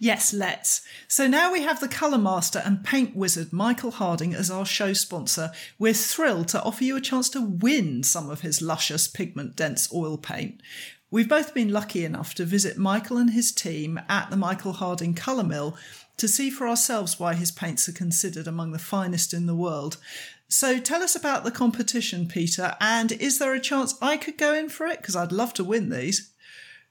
[0.00, 0.82] Yes, let's.
[1.08, 4.92] So now we have the colour master and paint wizard Michael Harding as our show
[4.92, 5.50] sponsor.
[5.78, 9.92] We're thrilled to offer you a chance to win some of his luscious pigment dense
[9.92, 10.62] oil paint.
[11.10, 15.14] We've both been lucky enough to visit Michael and his team at the Michael Harding
[15.14, 15.76] Colour Mill
[16.18, 19.96] to see for ourselves why his paints are considered among the finest in the world.
[20.48, 24.54] So tell us about the competition, Peter, and is there a chance I could go
[24.54, 24.98] in for it?
[24.98, 26.30] Because I'd love to win these.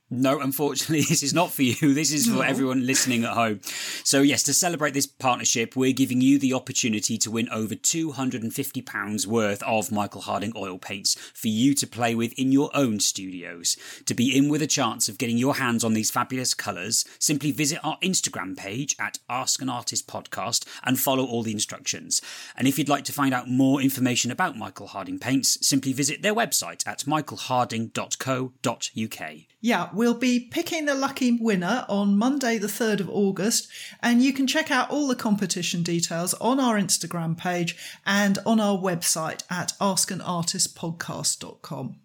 [0.10, 1.76] No, unfortunately, this is not for you.
[1.98, 3.60] This is for everyone listening at home.
[4.04, 9.26] So, yes, to celebrate this partnership, we're giving you the opportunity to win over £250
[9.26, 13.78] worth of Michael Harding oil paints for you to play with in your own studios.
[14.06, 17.52] To be in with a chance of getting your hands on these fabulous colours, simply
[17.52, 22.22] visit our Instagram page at Ask an Artist Podcast and follow all the instructions.
[22.56, 26.22] And if you'd like to find out more information about Michael Harding paints, simply visit
[26.22, 29.32] their website at michaelharding.co.uk.
[29.60, 33.68] Yeah, we'll be picking the lucky winner on Monday, the 3rd of August,
[34.02, 38.60] and you can check out all the competition details on our Instagram page and on
[38.60, 41.96] our website at askanartistpodcast.com.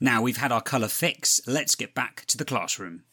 [0.00, 3.04] Now we've had our colour fix, let's get back to the classroom.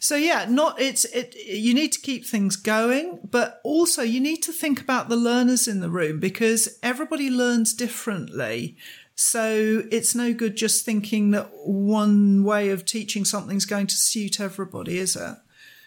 [0.00, 4.42] So yeah, not it's it you need to keep things going, but also you need
[4.42, 8.76] to think about the learners in the room because everybody learns differently.
[9.24, 14.40] So it's no good just thinking that one way of teaching something's going to suit
[14.40, 15.36] everybody, is it?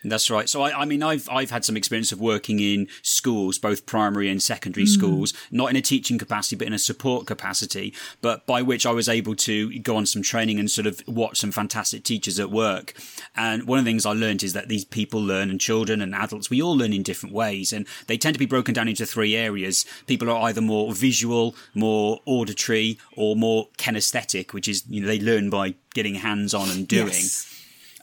[0.10, 0.48] That's right.
[0.48, 4.30] So I, I mean, I've I've had some experience of working in schools, both primary
[4.30, 4.92] and secondary hmm.
[4.92, 7.94] schools, not in a teaching capacity, but in a support capacity.
[8.22, 11.40] But by which I was able to go on some training and sort of watch
[11.40, 12.94] some fantastic teachers at work.
[13.36, 16.14] And one of the things I learned is that these people learn, and children and
[16.14, 19.06] adults, we all learn in different ways, and they tend to be broken down into
[19.06, 19.86] three areas.
[20.08, 25.20] People are either more visual, more auditory, or more kinesthetic, which is you know they
[25.20, 27.08] learn by getting hands on and doing.
[27.08, 27.55] Yes.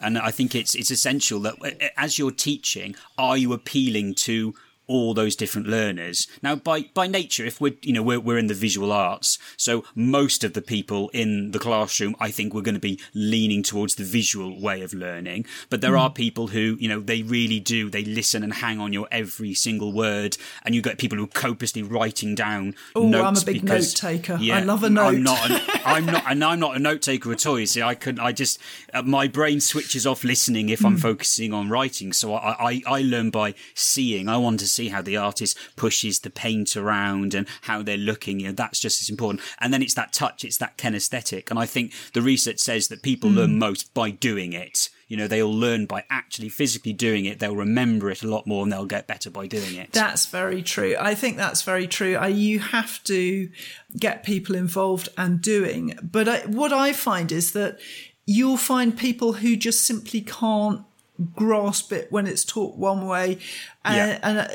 [0.02, 1.54] And I think it's it's essential that
[1.96, 4.54] as you're teaching, are you appealing to
[4.86, 6.26] all those different learners?
[6.42, 9.84] Now, by by nature, if we're you know we're we're in the visual arts, so
[9.94, 13.94] most of the people in the classroom, I think, we're going to be leaning towards
[13.94, 15.46] the visual way of learning.
[15.70, 18.92] But there are people who you know they really do they listen and hang on
[18.92, 22.74] your every single word, and you get people who are copiously writing down.
[22.94, 24.38] Oh, I'm a big because- note taker.
[24.40, 25.08] Yeah, I love a note.
[25.14, 25.50] I'm not.
[25.50, 27.58] An, I'm not, and I'm not a note taker at all.
[27.58, 28.58] You see, I could, I just,
[28.94, 30.86] uh, my brain switches off listening if Hmm.
[30.86, 32.12] I'm focusing on writing.
[32.12, 34.28] So I, I, I learn by seeing.
[34.28, 38.40] I want to see how the artist pushes the paint around and how they're looking.
[38.40, 39.40] You know, that's just as important.
[39.60, 41.50] And then it's that touch, it's that kinesthetic.
[41.50, 43.36] And I think the research says that people Hmm.
[43.36, 44.88] learn most by doing it.
[45.08, 47.38] You know, they'll learn by actually physically doing it.
[47.38, 49.92] They'll remember it a lot more and they'll get better by doing it.
[49.92, 50.96] That's very true.
[50.98, 52.16] I think that's very true.
[52.16, 53.50] I, you have to
[53.98, 55.98] get people involved and doing.
[56.02, 57.78] But I, what I find is that
[58.24, 60.80] you'll find people who just simply can't
[61.34, 63.38] grasp it when it's taught one way.
[63.84, 64.18] And, Yeah.
[64.22, 64.48] and uh,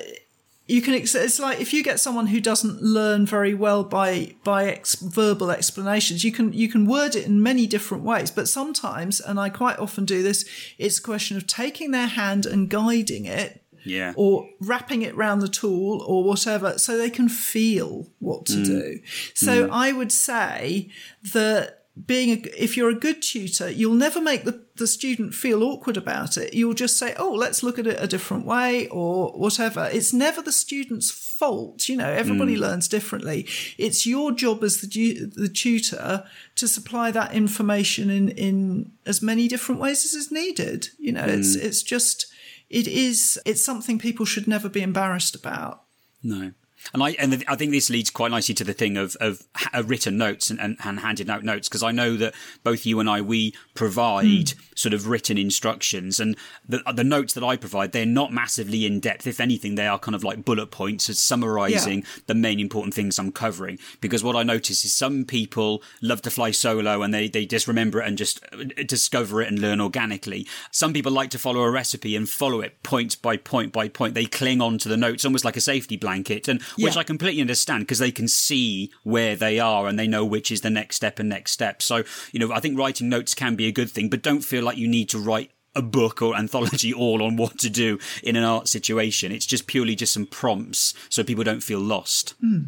[0.67, 4.65] you can, it's like if you get someone who doesn't learn very well by, by
[4.65, 8.31] ex- verbal explanations, you can, you can word it in many different ways.
[8.31, 10.45] But sometimes, and I quite often do this,
[10.77, 14.13] it's a question of taking their hand and guiding it yeah.
[14.15, 18.99] or wrapping it round the tool or whatever so they can feel what to do.
[19.33, 20.89] So I would say
[21.33, 25.63] that being a, if you're a good tutor, you'll never make the, the student feel
[25.63, 26.53] awkward about it.
[26.53, 29.89] You'll just say, "Oh, let's look at it a different way," or whatever.
[29.91, 31.89] It's never the student's fault.
[31.89, 32.59] You know, everybody mm.
[32.59, 33.47] learns differently.
[33.77, 39.47] It's your job as the the tutor to supply that information in in as many
[39.47, 40.89] different ways as is needed.
[40.99, 41.63] You know, it's mm.
[41.63, 42.27] it's just
[42.69, 45.83] it is it's something people should never be embarrassed about.
[46.21, 46.51] No.
[46.93, 49.43] And I and I think this leads quite nicely to the thing of of
[49.85, 53.09] written notes and, and, and handed out notes because I know that both you and
[53.09, 56.37] I we provide sort of written instructions and
[56.67, 59.99] the the notes that I provide they're not massively in depth if anything they are
[59.99, 63.79] kind of like bullet points as summarizing the main important things I'm covering.
[64.01, 67.67] Because what I notice is some people love to fly solo and they they just
[67.67, 70.47] remember it and just uh, discover it and learn organically.
[70.71, 74.13] Some people like to follow a recipe and follow it point by point by point.
[74.13, 76.99] They cling on to the notes almost like a safety blanket and which Yeah.
[76.99, 80.61] I completely understand because they can see where they are and they know which is
[80.61, 81.81] the next step and next step.
[81.81, 84.63] So, you know, I think writing notes can be a good thing, but don't feel
[84.63, 88.35] like you need to write a book or anthology all on what to do in
[88.35, 89.31] an art situation.
[89.31, 92.33] It's just purely just some prompts so people don't feel lost.
[92.41, 92.63] Hmm.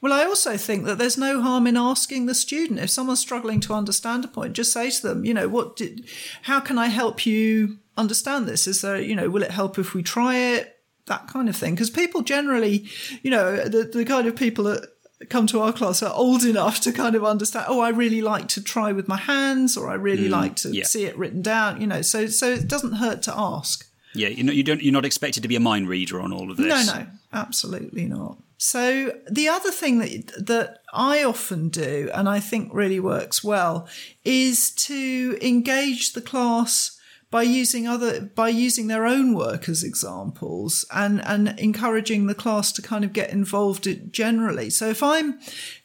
[0.00, 3.60] Well, I also think that there's no harm in asking the student if someone's struggling
[3.60, 4.54] to understand a point.
[4.54, 6.04] Just say to them, you know, what did,
[6.42, 8.66] how can I help you understand this?
[8.66, 10.77] Is there, you know, will it help if we try it?
[11.08, 11.74] That kind of thing.
[11.74, 12.88] Because people generally,
[13.22, 14.86] you know, the, the kind of people that
[15.28, 17.66] come to our class are old enough to kind of understand.
[17.68, 20.70] Oh, I really like to try with my hands, or I really mm, like to
[20.70, 20.84] yeah.
[20.84, 21.80] see it written down.
[21.80, 23.84] You know, so so it doesn't hurt to ask.
[24.14, 26.50] Yeah, you know, you don't, you're not expected to be a mind reader on all
[26.50, 26.86] of this.
[26.86, 28.38] No, no, absolutely not.
[28.56, 33.88] So the other thing that that I often do, and I think really works well,
[34.24, 36.97] is to engage the class
[37.30, 42.72] by using other by using their own work as examples and and encouraging the class
[42.72, 44.70] to kind of get involved generally.
[44.70, 45.38] So if i'm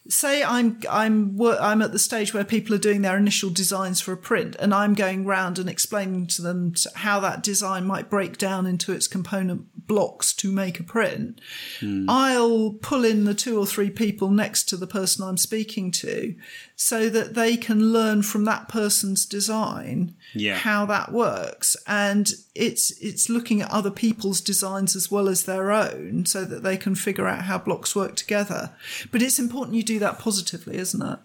[0.08, 4.12] say i'm i'm i'm at the stage where people are doing their initial designs for
[4.12, 8.36] a print and i'm going round and explaining to them how that design might break
[8.36, 11.40] down into its component blocks to make a print
[11.80, 12.04] mm.
[12.08, 16.34] i'll pull in the two or three people next to the person i'm speaking to
[16.76, 20.56] so that they can learn from that person's design yeah.
[20.56, 25.70] how that works and it's it's looking at other people's designs as well as their
[25.70, 28.70] own so that they can figure out how blocks work together
[29.10, 31.18] but it's important you do that positively isn't it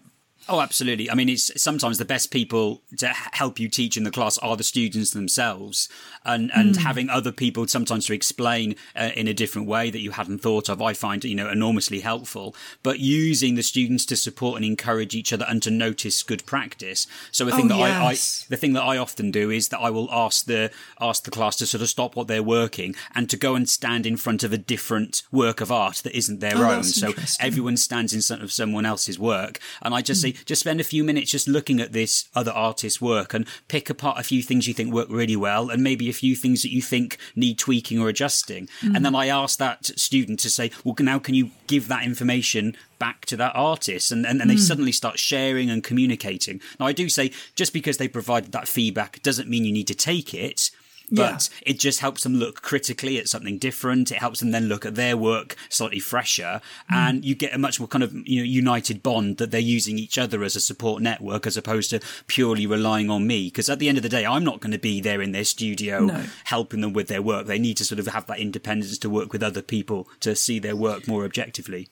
[0.48, 1.10] Oh, absolutely.
[1.10, 4.56] I mean, it's sometimes the best people to help you teach in the class are
[4.56, 5.88] the students themselves,
[6.24, 6.78] and and mm.
[6.78, 10.68] having other people sometimes to explain uh, in a different way that you hadn't thought
[10.68, 12.54] of, I find you know enormously helpful.
[12.82, 17.06] But using the students to support and encourage each other and to notice good practice.
[17.30, 18.00] So the thing oh, that yes.
[18.00, 21.24] I, I the thing that I often do is that I will ask the ask
[21.24, 24.16] the class to sort of stop what they're working and to go and stand in
[24.16, 26.84] front of a different work of art that isn't their oh, own.
[26.84, 30.29] So everyone stands in front of someone else's work, and I just mm.
[30.32, 34.18] Just spend a few minutes just looking at this other artist's work and pick apart
[34.18, 36.82] a few things you think work really well and maybe a few things that you
[36.82, 38.68] think need tweaking or adjusting.
[38.80, 38.96] Mm.
[38.96, 42.76] And then I ask that student to say, well, now can you give that information
[42.98, 44.58] back to that artist and, and, and they mm.
[44.58, 46.60] suddenly start sharing and communicating.
[46.78, 49.94] Now I do say just because they provided that feedback doesn't mean you need to
[49.94, 50.70] take it
[51.10, 51.72] but yeah.
[51.72, 54.10] it just helps them look critically at something different.
[54.10, 56.94] It helps them then look at their work slightly fresher, mm.
[56.94, 59.98] and you get a much more kind of you know united bond that they're using
[59.98, 63.46] each other as a support network as opposed to purely relying on me.
[63.46, 65.44] Because at the end of the day, I'm not going to be there in their
[65.44, 66.24] studio no.
[66.44, 67.46] helping them with their work.
[67.46, 70.58] They need to sort of have that independence to work with other people to see
[70.58, 71.88] their work more objectively.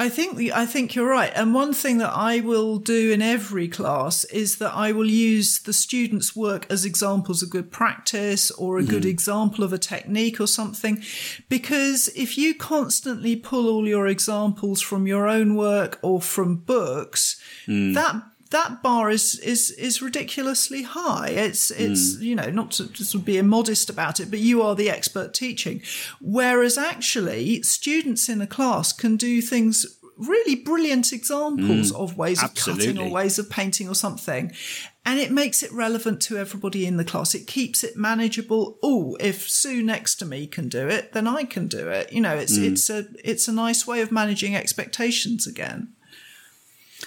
[0.00, 1.32] I think I think you're right.
[1.34, 5.58] And one thing that I will do in every class is that I will use
[5.58, 8.88] the students' work as examples of good practice or a mm.
[8.88, 11.02] good example of a technique or something.
[11.48, 17.40] Because if you constantly pull all your examples from your own work or from books,
[17.66, 17.92] mm.
[17.94, 21.28] that that bar is is is ridiculously high.
[21.28, 22.22] It's it's mm.
[22.22, 25.82] you know not to just be immodest about it, but you are the expert teaching.
[26.20, 31.96] Whereas actually, students in a class can do things really brilliant examples mm.
[31.96, 32.88] of ways Absolutely.
[32.88, 34.52] of cutting or ways of painting or something.
[35.06, 37.34] And it makes it relevant to everybody in the class.
[37.34, 38.78] It keeps it manageable.
[38.82, 42.12] Oh, if Sue next to me can do it, then I can do it.
[42.12, 42.72] You know, it's mm.
[42.72, 45.94] it's a it's a nice way of managing expectations again.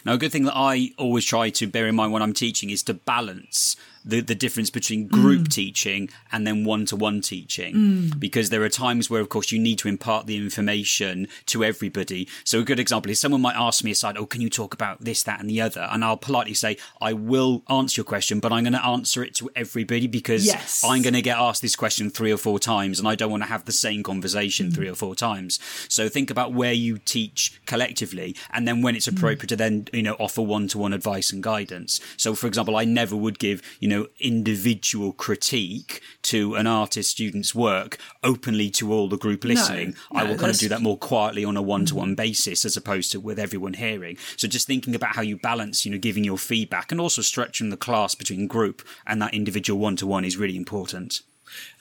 [0.05, 2.69] Now, a good thing that I always try to bear in mind when I'm teaching
[2.69, 5.53] is to balance the, the difference between group mm.
[5.53, 7.75] teaching and then one to one teaching.
[7.75, 8.19] Mm.
[8.19, 12.27] Because there are times where, of course, you need to impart the information to everybody.
[12.43, 15.01] So a good example is someone might ask me aside, Oh, can you talk about
[15.01, 15.87] this, that, and the other?
[15.91, 19.35] And I'll politely say, I will answer your question, but I'm going to answer it
[19.35, 20.83] to everybody because yes.
[20.83, 23.43] I'm going to get asked this question three or four times and I don't want
[23.43, 24.75] to have the same conversation mm.
[24.75, 25.59] three or four times.
[25.87, 29.15] So think about where you teach collectively and then when it's mm.
[29.15, 31.99] appropriate to then, you know, offer one to one advice and guidance.
[32.17, 37.55] So for example, I never would give, you know, individual critique to an artist student's
[37.55, 39.95] work openly to all the group listening.
[40.11, 42.65] No, I will kind of do that more quietly on a one to one basis
[42.65, 44.17] as opposed to with everyone hearing.
[44.37, 47.69] So just thinking about how you balance, you know, giving your feedback and also structuring
[47.69, 51.21] the class between group and that individual one to one is really important.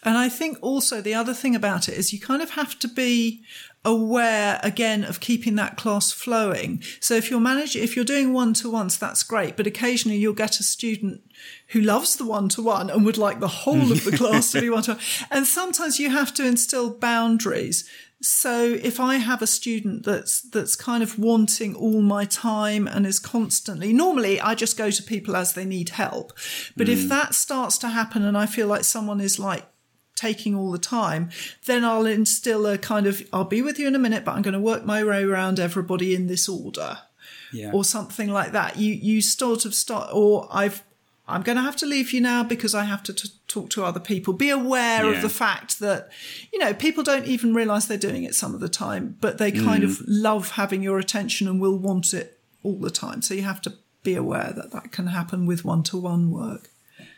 [0.02, 2.88] And I think also the other thing about it is you kind of have to
[2.88, 3.42] be
[3.84, 6.82] aware again of keeping that class flowing.
[7.00, 9.56] So if you're managing, if you're doing one to ones, that's great.
[9.56, 11.22] But occasionally you'll get a student
[11.68, 14.60] who loves the one to one and would like the whole of the class to
[14.60, 15.00] be one to one.
[15.30, 17.88] And sometimes you have to instill boundaries.
[18.22, 23.06] So if I have a student that's that's kind of wanting all my time and
[23.06, 26.34] is constantly normally I just go to people as they need help.
[26.76, 26.92] But mm.
[26.92, 29.64] if that starts to happen and I feel like someone is like
[30.20, 31.30] taking all the time,
[31.66, 34.42] then I'll instill a kind of, I'll be with you in a minute, but I'm
[34.42, 36.98] going to work my way around everybody in this order.
[37.52, 37.72] Yeah.
[37.72, 38.76] Or something like that.
[38.76, 40.84] You, you sort of start, or I've,
[41.26, 43.84] I'm going to have to leave you now because I have to t- talk to
[43.84, 44.34] other people.
[44.34, 45.10] Be aware yeah.
[45.10, 46.10] of the fact that,
[46.52, 49.50] you know, people don't even realize they're doing it some of the time, but they
[49.50, 49.90] kind mm.
[49.90, 53.20] of love having your attention and will want it all the time.
[53.20, 56.68] So you have to be aware that that can happen with one to one work.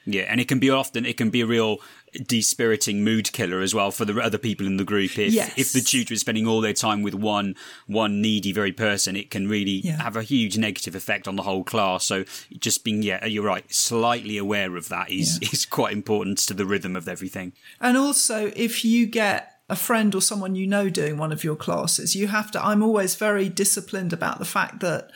[0.05, 1.79] Yeah, and it can be often it can be a real
[2.27, 5.19] dispiriting mood killer as well for the other people in the group.
[5.19, 5.53] If yes.
[5.57, 7.55] if the tutor is spending all their time with one
[7.87, 10.03] one needy very person, it can really yeah.
[10.03, 12.05] have a huge negative effect on the whole class.
[12.05, 12.25] So
[12.59, 15.49] just being yeah, you're right, slightly aware of that is yeah.
[15.53, 17.53] is quite important to the rhythm of everything.
[17.81, 21.57] And also, if you get a friend or someone you know doing one of your
[21.57, 22.65] classes, you have to.
[22.65, 25.11] I'm always very disciplined about the fact that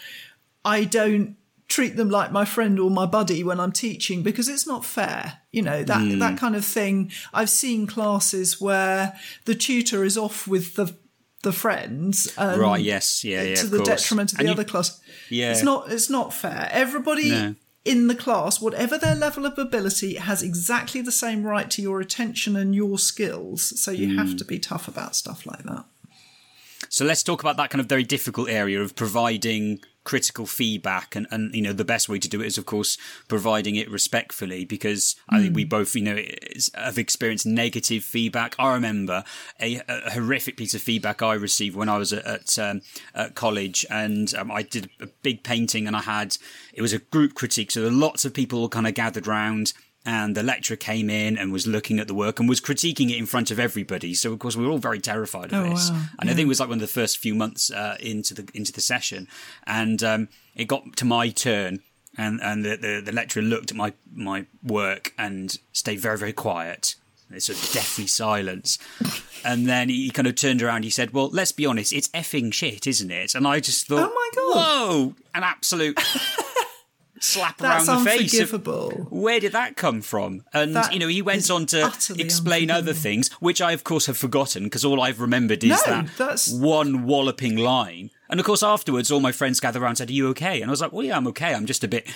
[0.65, 1.37] I don't
[1.69, 5.41] treat them like my friend or my buddy when I'm teaching because it's not fair.
[5.53, 6.19] You know, that, Hmm.
[6.21, 7.11] that kind of thing.
[7.35, 10.95] I've seen classes where the tutor is off with the,
[11.43, 12.33] the friends.
[12.39, 13.89] And Right, yes, yeah, yeah, To the course.
[13.89, 15.01] detriment of the And you- other class.
[15.29, 15.51] Yeah.
[15.53, 16.69] It's not, it's not fair.
[16.73, 17.55] Everybody No.
[17.85, 22.01] in the class, whatever their level of ability, has exactly the same right to your
[22.01, 23.81] attention and your skills.
[23.81, 24.19] So you Hmm.
[24.19, 25.85] have to be tough about stuff like that.
[26.89, 31.27] So let's talk about that kind of very difficult area of providing critical feedback and,
[31.33, 34.65] and you know the best way to do it is of course providing it respectfully
[34.65, 36.23] because I think we both you know
[36.77, 38.55] have experienced negative feedback.
[38.57, 39.25] I remember
[39.61, 42.83] a, a horrific piece of feedback I received when I was at, at, um,
[43.17, 46.37] at college and um, I did a big painting and I had
[46.73, 49.73] it was a group critique so lots of people kind of gathered round
[50.07, 53.17] and the lecturer came in and was looking at the work and was critiquing it
[53.19, 54.15] in front of everybody.
[54.15, 55.91] So of course we were all very terrified of Oh, this.
[55.91, 56.03] wow.
[56.21, 58.49] And I think it was like one of the first few months uh, into the
[58.55, 59.27] into the session,
[59.67, 61.81] and um, it got to my turn,
[62.17, 66.33] and and the, the the lecturer looked at my my work and stayed very very
[66.33, 66.95] quiet.
[67.29, 68.79] It's sort of deathly silence.
[69.45, 70.83] And then he kind of turned around.
[70.83, 71.93] He said, "Well, let's be honest.
[71.93, 74.57] It's effing shit, isn't it?" And I just thought, Oh my God.
[74.57, 75.97] whoa, an absolute
[77.21, 78.35] slap That's around the face.
[78.35, 78.91] of- unforgivable.
[79.11, 80.43] where did that come from?
[80.53, 84.07] And That you know, he went on to explain other things, which I of course
[84.07, 88.11] have forgotten because all I've remembered is No, that that's- one walloping line.
[88.29, 90.69] And of course, afterwards, all my friends gathered around and said, "Are you okay?" And
[90.69, 91.55] I was like, "Well, yeah, I'm okay.
[91.55, 92.07] I'm just a bit."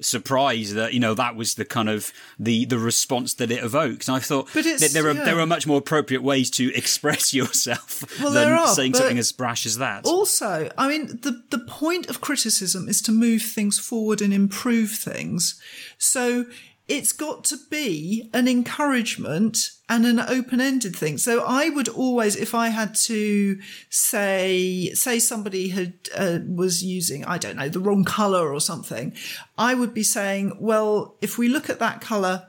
[0.00, 4.06] Surprised that you know that was the kind of the the response that it evokes
[4.08, 5.24] and i thought But it's- that there are yeah.
[5.24, 9.32] there are much more appropriate ways to express yourself Well, than are, saying something as
[9.32, 13.78] brash as that Also, I mean, the, the point of criticism is to move things
[13.78, 15.60] forward and improve things.
[15.98, 16.46] So
[16.88, 21.18] it's got to be an encouragement and an open-ended thing.
[21.18, 23.60] So I would always, if I had to
[23.90, 29.14] say, say somebody had, uh, was using, I don't know, the wrong color or something,
[29.58, 32.46] I would be saying, well, if we look at that color,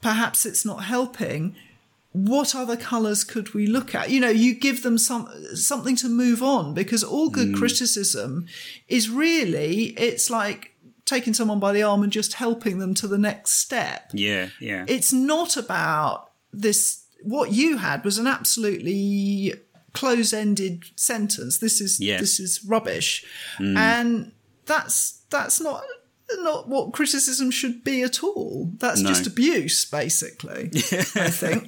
[0.00, 1.54] perhaps it's not helping.
[2.12, 4.10] What other colors could we look at?
[4.10, 8.46] You know you give them some something to move on because all good criticism
[8.86, 10.71] is really it's like
[11.04, 14.10] taking someone by the arm and just helping them to the next step.
[14.12, 14.84] Yeah yeah.
[14.88, 19.54] It's not about this what you had was an absolutely
[19.92, 21.58] close-ended sentence.
[21.58, 23.24] This is this is rubbish.
[23.58, 23.76] Mm.
[23.76, 24.32] And
[24.66, 25.82] that's that's not
[26.38, 28.70] not what criticism should be at all.
[28.78, 29.08] That's No.
[29.10, 31.66] just abuse basically i think.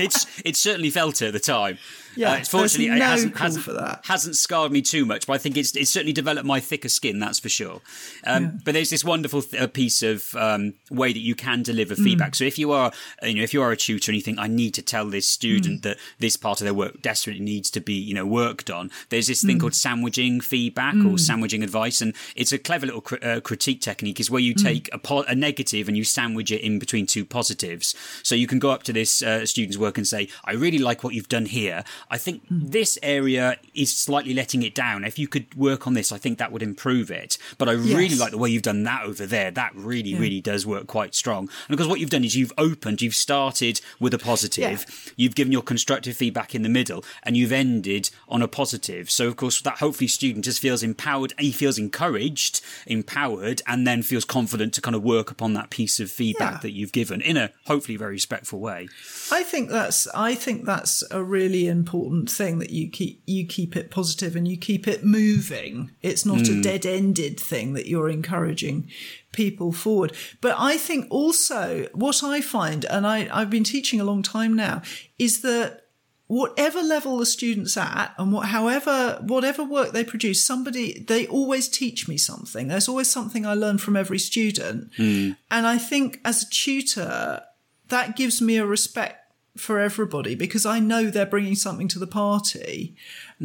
[0.00, 1.78] It's it certainly felt at the time.
[2.18, 4.00] Yeah, uh, fortunately, there's it hasn't hasn't, for that.
[4.04, 7.18] hasn't scarred me too much, but I think it's it's certainly developed my thicker skin.
[7.20, 7.80] That's for sure.
[8.26, 11.94] Um, But there's this wonderful th- uh, piece of um, way that you can deliver
[11.94, 12.04] Mm.
[12.04, 12.34] feedback.
[12.34, 12.92] So if you are
[13.22, 15.26] you know if you are a tutor and you think I need to tell this
[15.28, 15.32] Mm.
[15.38, 18.90] student that this part of their work desperately needs to be you know worked on,
[19.10, 19.46] there's this Mm.
[19.46, 23.80] thing called sandwiching feedback or sandwiching advice, and it's a clever little cri- uh, critique
[23.80, 24.18] technique.
[24.20, 24.62] Is where you Mm.
[24.62, 27.94] take a, po- a negative and you sandwich it in between two positives.
[28.22, 31.04] So you can go up to this uh, student's work and say, "I really like
[31.04, 31.84] what you've done here.
[32.10, 32.66] I think hmm.
[32.66, 35.04] this area is slightly letting it down.
[35.04, 37.38] If you could work on this, I think that would improve it.
[37.58, 39.50] But I really like the way you've done that over there.
[39.50, 41.48] That really, really does work quite strong.
[41.68, 45.52] And because what you've done is you've opened, you've started with a positive, you've given
[45.52, 49.10] your constructive feedback in the middle, and you've ended on a positive.
[49.10, 54.02] So of course that hopefully student just feels empowered, he feels encouraged, empowered, and then
[54.02, 56.58] feels confident to kind of work upon that piece of feedback Yeah.
[56.62, 58.88] that you've given in a hopefully very respectful way.
[59.30, 61.87] I think that's I think that's a really important
[62.26, 65.90] thing that you keep you keep it positive and you keep it moving.
[66.02, 66.62] It's not a mm.
[66.62, 68.88] dead-ended thing that you're encouraging
[69.32, 70.12] people forward.
[70.40, 74.54] But I think also what I find, and I, I've been teaching a long time
[74.54, 74.82] now,
[75.18, 75.88] is that
[76.28, 81.68] whatever level the student's at and what however whatever work they produce somebody they always
[81.68, 85.34] teach me something there's always something i learn from every student mm.
[85.50, 87.40] and i think as a tutor
[87.88, 89.27] that gives me a respect
[89.58, 92.94] for everybody because I know they're bringing something to the party.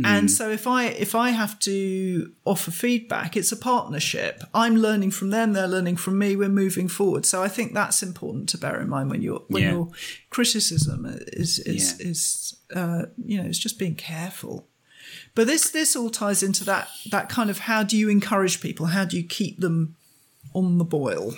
[0.04, 4.44] And so if I if I have to offer feedback, it's a partnership.
[4.54, 7.26] I'm learning from them, they're learning from me, we're moving forward.
[7.26, 9.72] So I think that's important to bear in mind when you're when Yeah.
[9.72, 9.90] your
[10.32, 12.08] criticism is is Yeah.
[12.10, 14.68] is uh, you know, it's just being careful.
[15.36, 18.88] But this this all ties into that that kind of how do you encourage people?
[18.88, 19.96] How do you keep them
[20.54, 21.36] on the boil?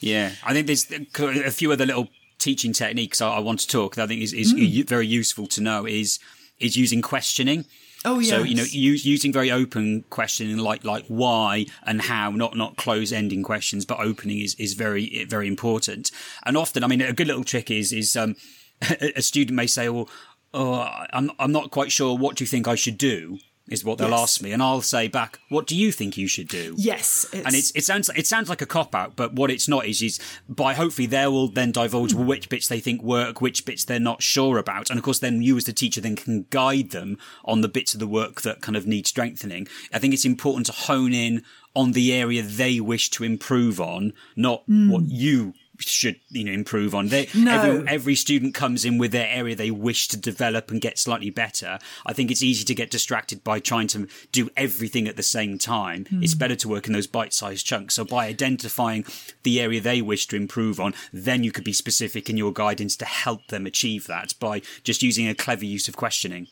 [0.00, 2.08] Yeah, I think there's a few other little
[2.42, 4.86] teaching techniques I, I want to talk that I think is, is Mm.
[4.88, 6.18] very useful to know is
[6.58, 7.64] is using questioning.
[8.04, 8.30] Oh yeah.
[8.30, 12.76] So you know, use, using very open questioning, like like why and how, not not
[12.76, 16.10] close ending questions, but opening is is very very important.
[16.44, 18.34] And often, I mean, a good little trick is is um,
[19.16, 20.08] a student may say, "Well,
[20.52, 20.80] oh,
[21.12, 22.18] I'm I'm not quite sure.
[22.18, 23.38] What do you think I should do?"
[23.70, 24.20] Is what they'll Yes.
[24.20, 27.46] ask me, and I'll say back, "What do you think you should do?" Yes, it's,
[27.46, 30.02] and it's, it sounds it sounds like a cop out, but what it's not is
[30.02, 34.00] is by hopefully they will then divulge which bits they think work, which bits they're
[34.00, 37.18] not sure about, and of course then you as the teacher then can guide them
[37.44, 39.68] on the bits of the work that kind of need strengthening.
[39.92, 41.42] I think it's important to hone in
[41.74, 45.08] on the area they wish to improve on, not what mm.
[45.08, 47.08] you should you know improve on.
[47.08, 47.60] They No.
[47.60, 51.30] every, every student comes in with their area they wish to develop and get slightly
[51.30, 51.78] better.
[52.06, 55.58] I think it's easy to get distracted by trying to do everything at the same
[55.58, 56.06] time.
[56.06, 56.22] Hmm.
[56.22, 57.94] It's better to work in those bite-sized chunks.
[57.94, 59.04] So by identifying
[59.42, 62.96] the area they wish to improve on then you could be specific in your guidance
[62.96, 66.46] to help them achieve that by just using a clever use of questioning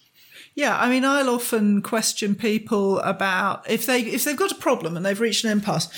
[0.55, 4.97] Yeah, I mean, I'll often question people about if they if they've got a problem
[4.97, 5.89] and they've reached an impasse.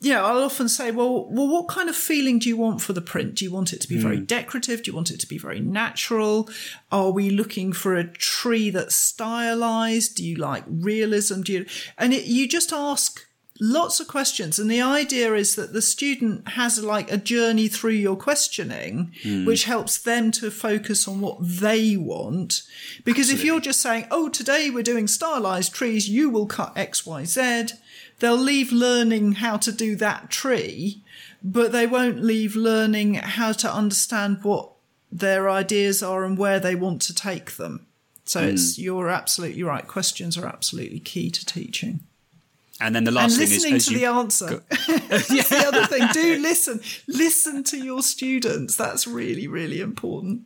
[0.00, 3.00] Yeah, I'll often say, well, well, what kind of feeling do you want for the
[3.00, 3.34] print?
[3.34, 4.02] Do you want it to be hmm.
[4.02, 4.82] very decorative?
[4.82, 6.48] Do you want it to be very natural?
[6.92, 10.16] Are we looking for a tree that's stylized?
[10.16, 11.42] Do you like realism?
[11.42, 11.66] Do you?
[11.98, 13.27] And it, you just ask
[13.60, 14.58] lots of questions.
[14.58, 19.44] And the idea is that the student has like a journey through your questioning hmm.
[19.44, 22.62] which helps them to focus on what they want.
[23.04, 27.72] Because if you're just saying oh today we're doing stylized trees you will cut xyz
[28.18, 31.02] they'll leave learning how to do that tree
[31.42, 34.72] but they won't leave learning how to understand what
[35.10, 37.86] their ideas are and where they want to take them.
[38.24, 38.48] So hmm.
[38.50, 39.86] it's you're absolutely right.
[39.86, 42.00] Questions are absolutely key to teaching
[42.80, 44.62] and then the and last thing is listening to you the answer.
[45.08, 46.08] That's the other thing.
[46.12, 46.80] Do listen.
[47.06, 48.76] Listen to your students.
[48.76, 50.42] That's really, really important.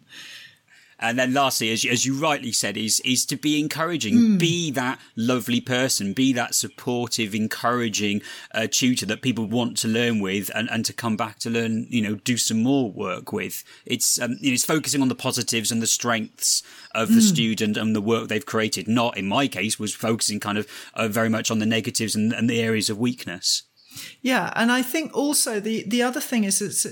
[1.03, 4.37] And then lastly, as you, as you rightly said, is is to be encouraging, Hmm.
[4.39, 8.23] be that lovely person, be that supportive, encouraging
[8.55, 11.87] uh, tutor that people want to learn with, and, and to come back to learn,
[11.91, 13.65] you know, do some more work with.
[13.85, 16.63] It's um, you know, it's focusing on the positives and the strengths
[16.95, 18.87] of the student and the work they've created.
[18.87, 22.33] Not in my case was focusing kind of uh, very much on the negatives and,
[22.33, 23.63] and the areas of weakness.
[24.23, 26.87] Yeah, and I think also the the other thing is it's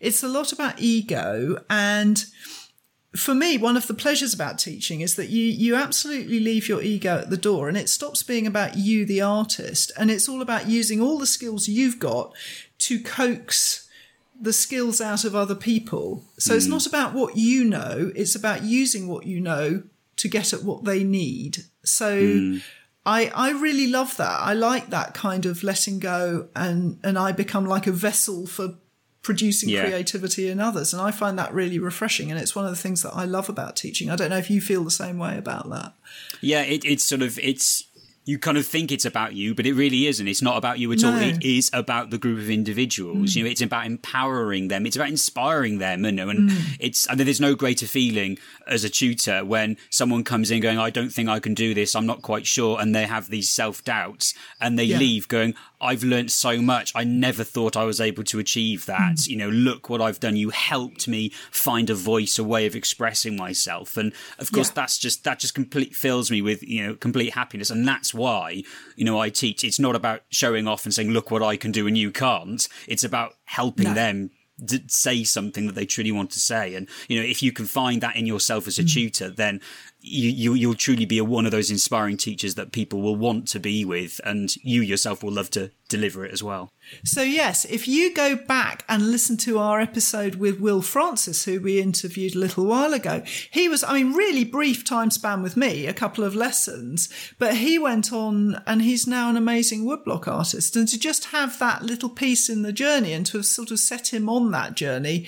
[0.00, 2.24] it's a lot about ego and
[3.16, 6.82] for me one of the pleasures about teaching is that you you absolutely leave your
[6.82, 10.42] ego at the door and it stops being about you the artist and it's all
[10.42, 12.32] about using all the skills you've got
[12.78, 13.86] to coax
[14.40, 16.24] the skills out of other people.
[16.38, 16.72] So it's hmm.
[16.72, 19.82] not about what you know, it's about using what you know
[20.16, 21.58] to get at what they need.
[21.84, 22.56] So hmm.
[23.04, 24.40] I I really love that.
[24.40, 28.74] I like that kind of letting go and and I become like a vessel for
[29.26, 29.82] producing Yeah.
[29.84, 33.02] creativity in others and I find that really refreshing and it's one of the things
[33.02, 34.08] that I love about teaching.
[34.08, 35.92] I don't know if you feel the same way about that.
[36.40, 37.84] Yeah, it, it's sort of it's
[38.26, 40.26] you kind of think it's about you, but it really isn't.
[40.26, 41.14] It's not about you at all.
[41.16, 43.36] It is about the group of individuals.
[43.36, 44.84] You know, it's about empowering them.
[44.84, 46.04] It's about inspiring them.
[46.04, 46.76] You know, and mm.
[46.80, 50.90] it's and there's no greater feeling as a tutor when someone comes in going, "I
[50.90, 51.94] don't think I can do this.
[51.94, 54.98] I'm not quite sure," and they have these self doubts, and they Yeah.
[54.98, 56.90] leave going, "I've learnt so much.
[56.96, 59.18] I never thought I was able to achieve that.
[59.18, 59.28] Mm.
[59.28, 60.34] You know, look what I've done.
[60.34, 64.74] You helped me find a voice, a way of expressing myself." And of course, Yeah.
[64.74, 68.62] that's just that just complete fills me with you know complete happiness and that's why.
[68.96, 71.72] You know i teach it's not about showing off and saying look what i can
[71.72, 72.68] do and you can't.
[72.88, 73.94] It's about helping No.
[73.94, 74.30] them
[74.68, 76.74] to say something that they truly want to say.
[76.74, 78.92] And you know if you can find that in yourself as a mm.
[78.92, 79.60] tutor then
[80.06, 83.48] you, you you'll truly be a, one of those inspiring teachers that people will want
[83.48, 86.72] to be with and you yourself will love to deliver it as well
[87.04, 91.60] So, yes, if you go back and listen to our episode with Will Francis, who
[91.60, 95.56] we interviewed a little while ago, he was, I mean, really brief time span with
[95.56, 100.28] me, a couple of lessons, but he went on and he's now an amazing woodblock
[100.28, 100.76] artist.
[100.76, 103.78] And to just have that little piece in the journey and to have sort of
[103.78, 105.26] set him on that journey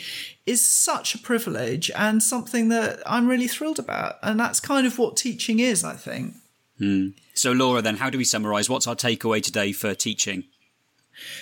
[0.49, 4.17] is such a privilege and something that I'm really thrilled about.
[4.23, 6.35] And that's kind of what teaching is, I think.
[7.35, 10.45] so laura then how do we summarize what's our takeaway today for teaching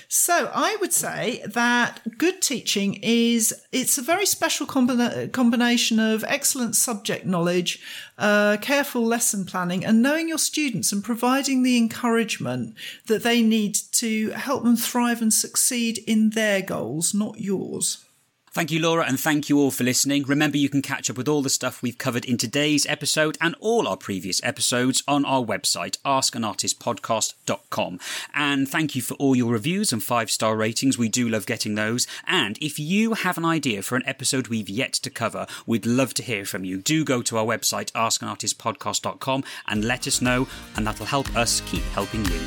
[0.09, 6.25] So I would say that good teaching is it's a very special combina- combination of
[6.27, 7.81] excellent subject knowledge,
[8.17, 12.75] uh, careful lesson planning, and knowing your students and providing the encouragement
[13.07, 18.06] that they need to help them thrive and succeed in their goals, not yours.
[18.57, 20.23] Thank you, Laura, and thank you all for listening.
[20.23, 23.55] Remember, you can catch up with all the stuff we've covered in today's episode and
[23.61, 28.01] all our previous episodes on our website, askanartistpodcast.com.
[28.33, 30.97] And thank you for all your reviews and five star ratings.
[30.97, 32.07] We do love getting those.
[32.27, 36.15] And if you have an idea for an episode we've yet to cover, we'd love
[36.15, 36.79] to hear from you.
[36.79, 41.83] Do go to our website, askanartistpodcast.com, and let us know, and that'll help us keep
[41.93, 42.41] helping you.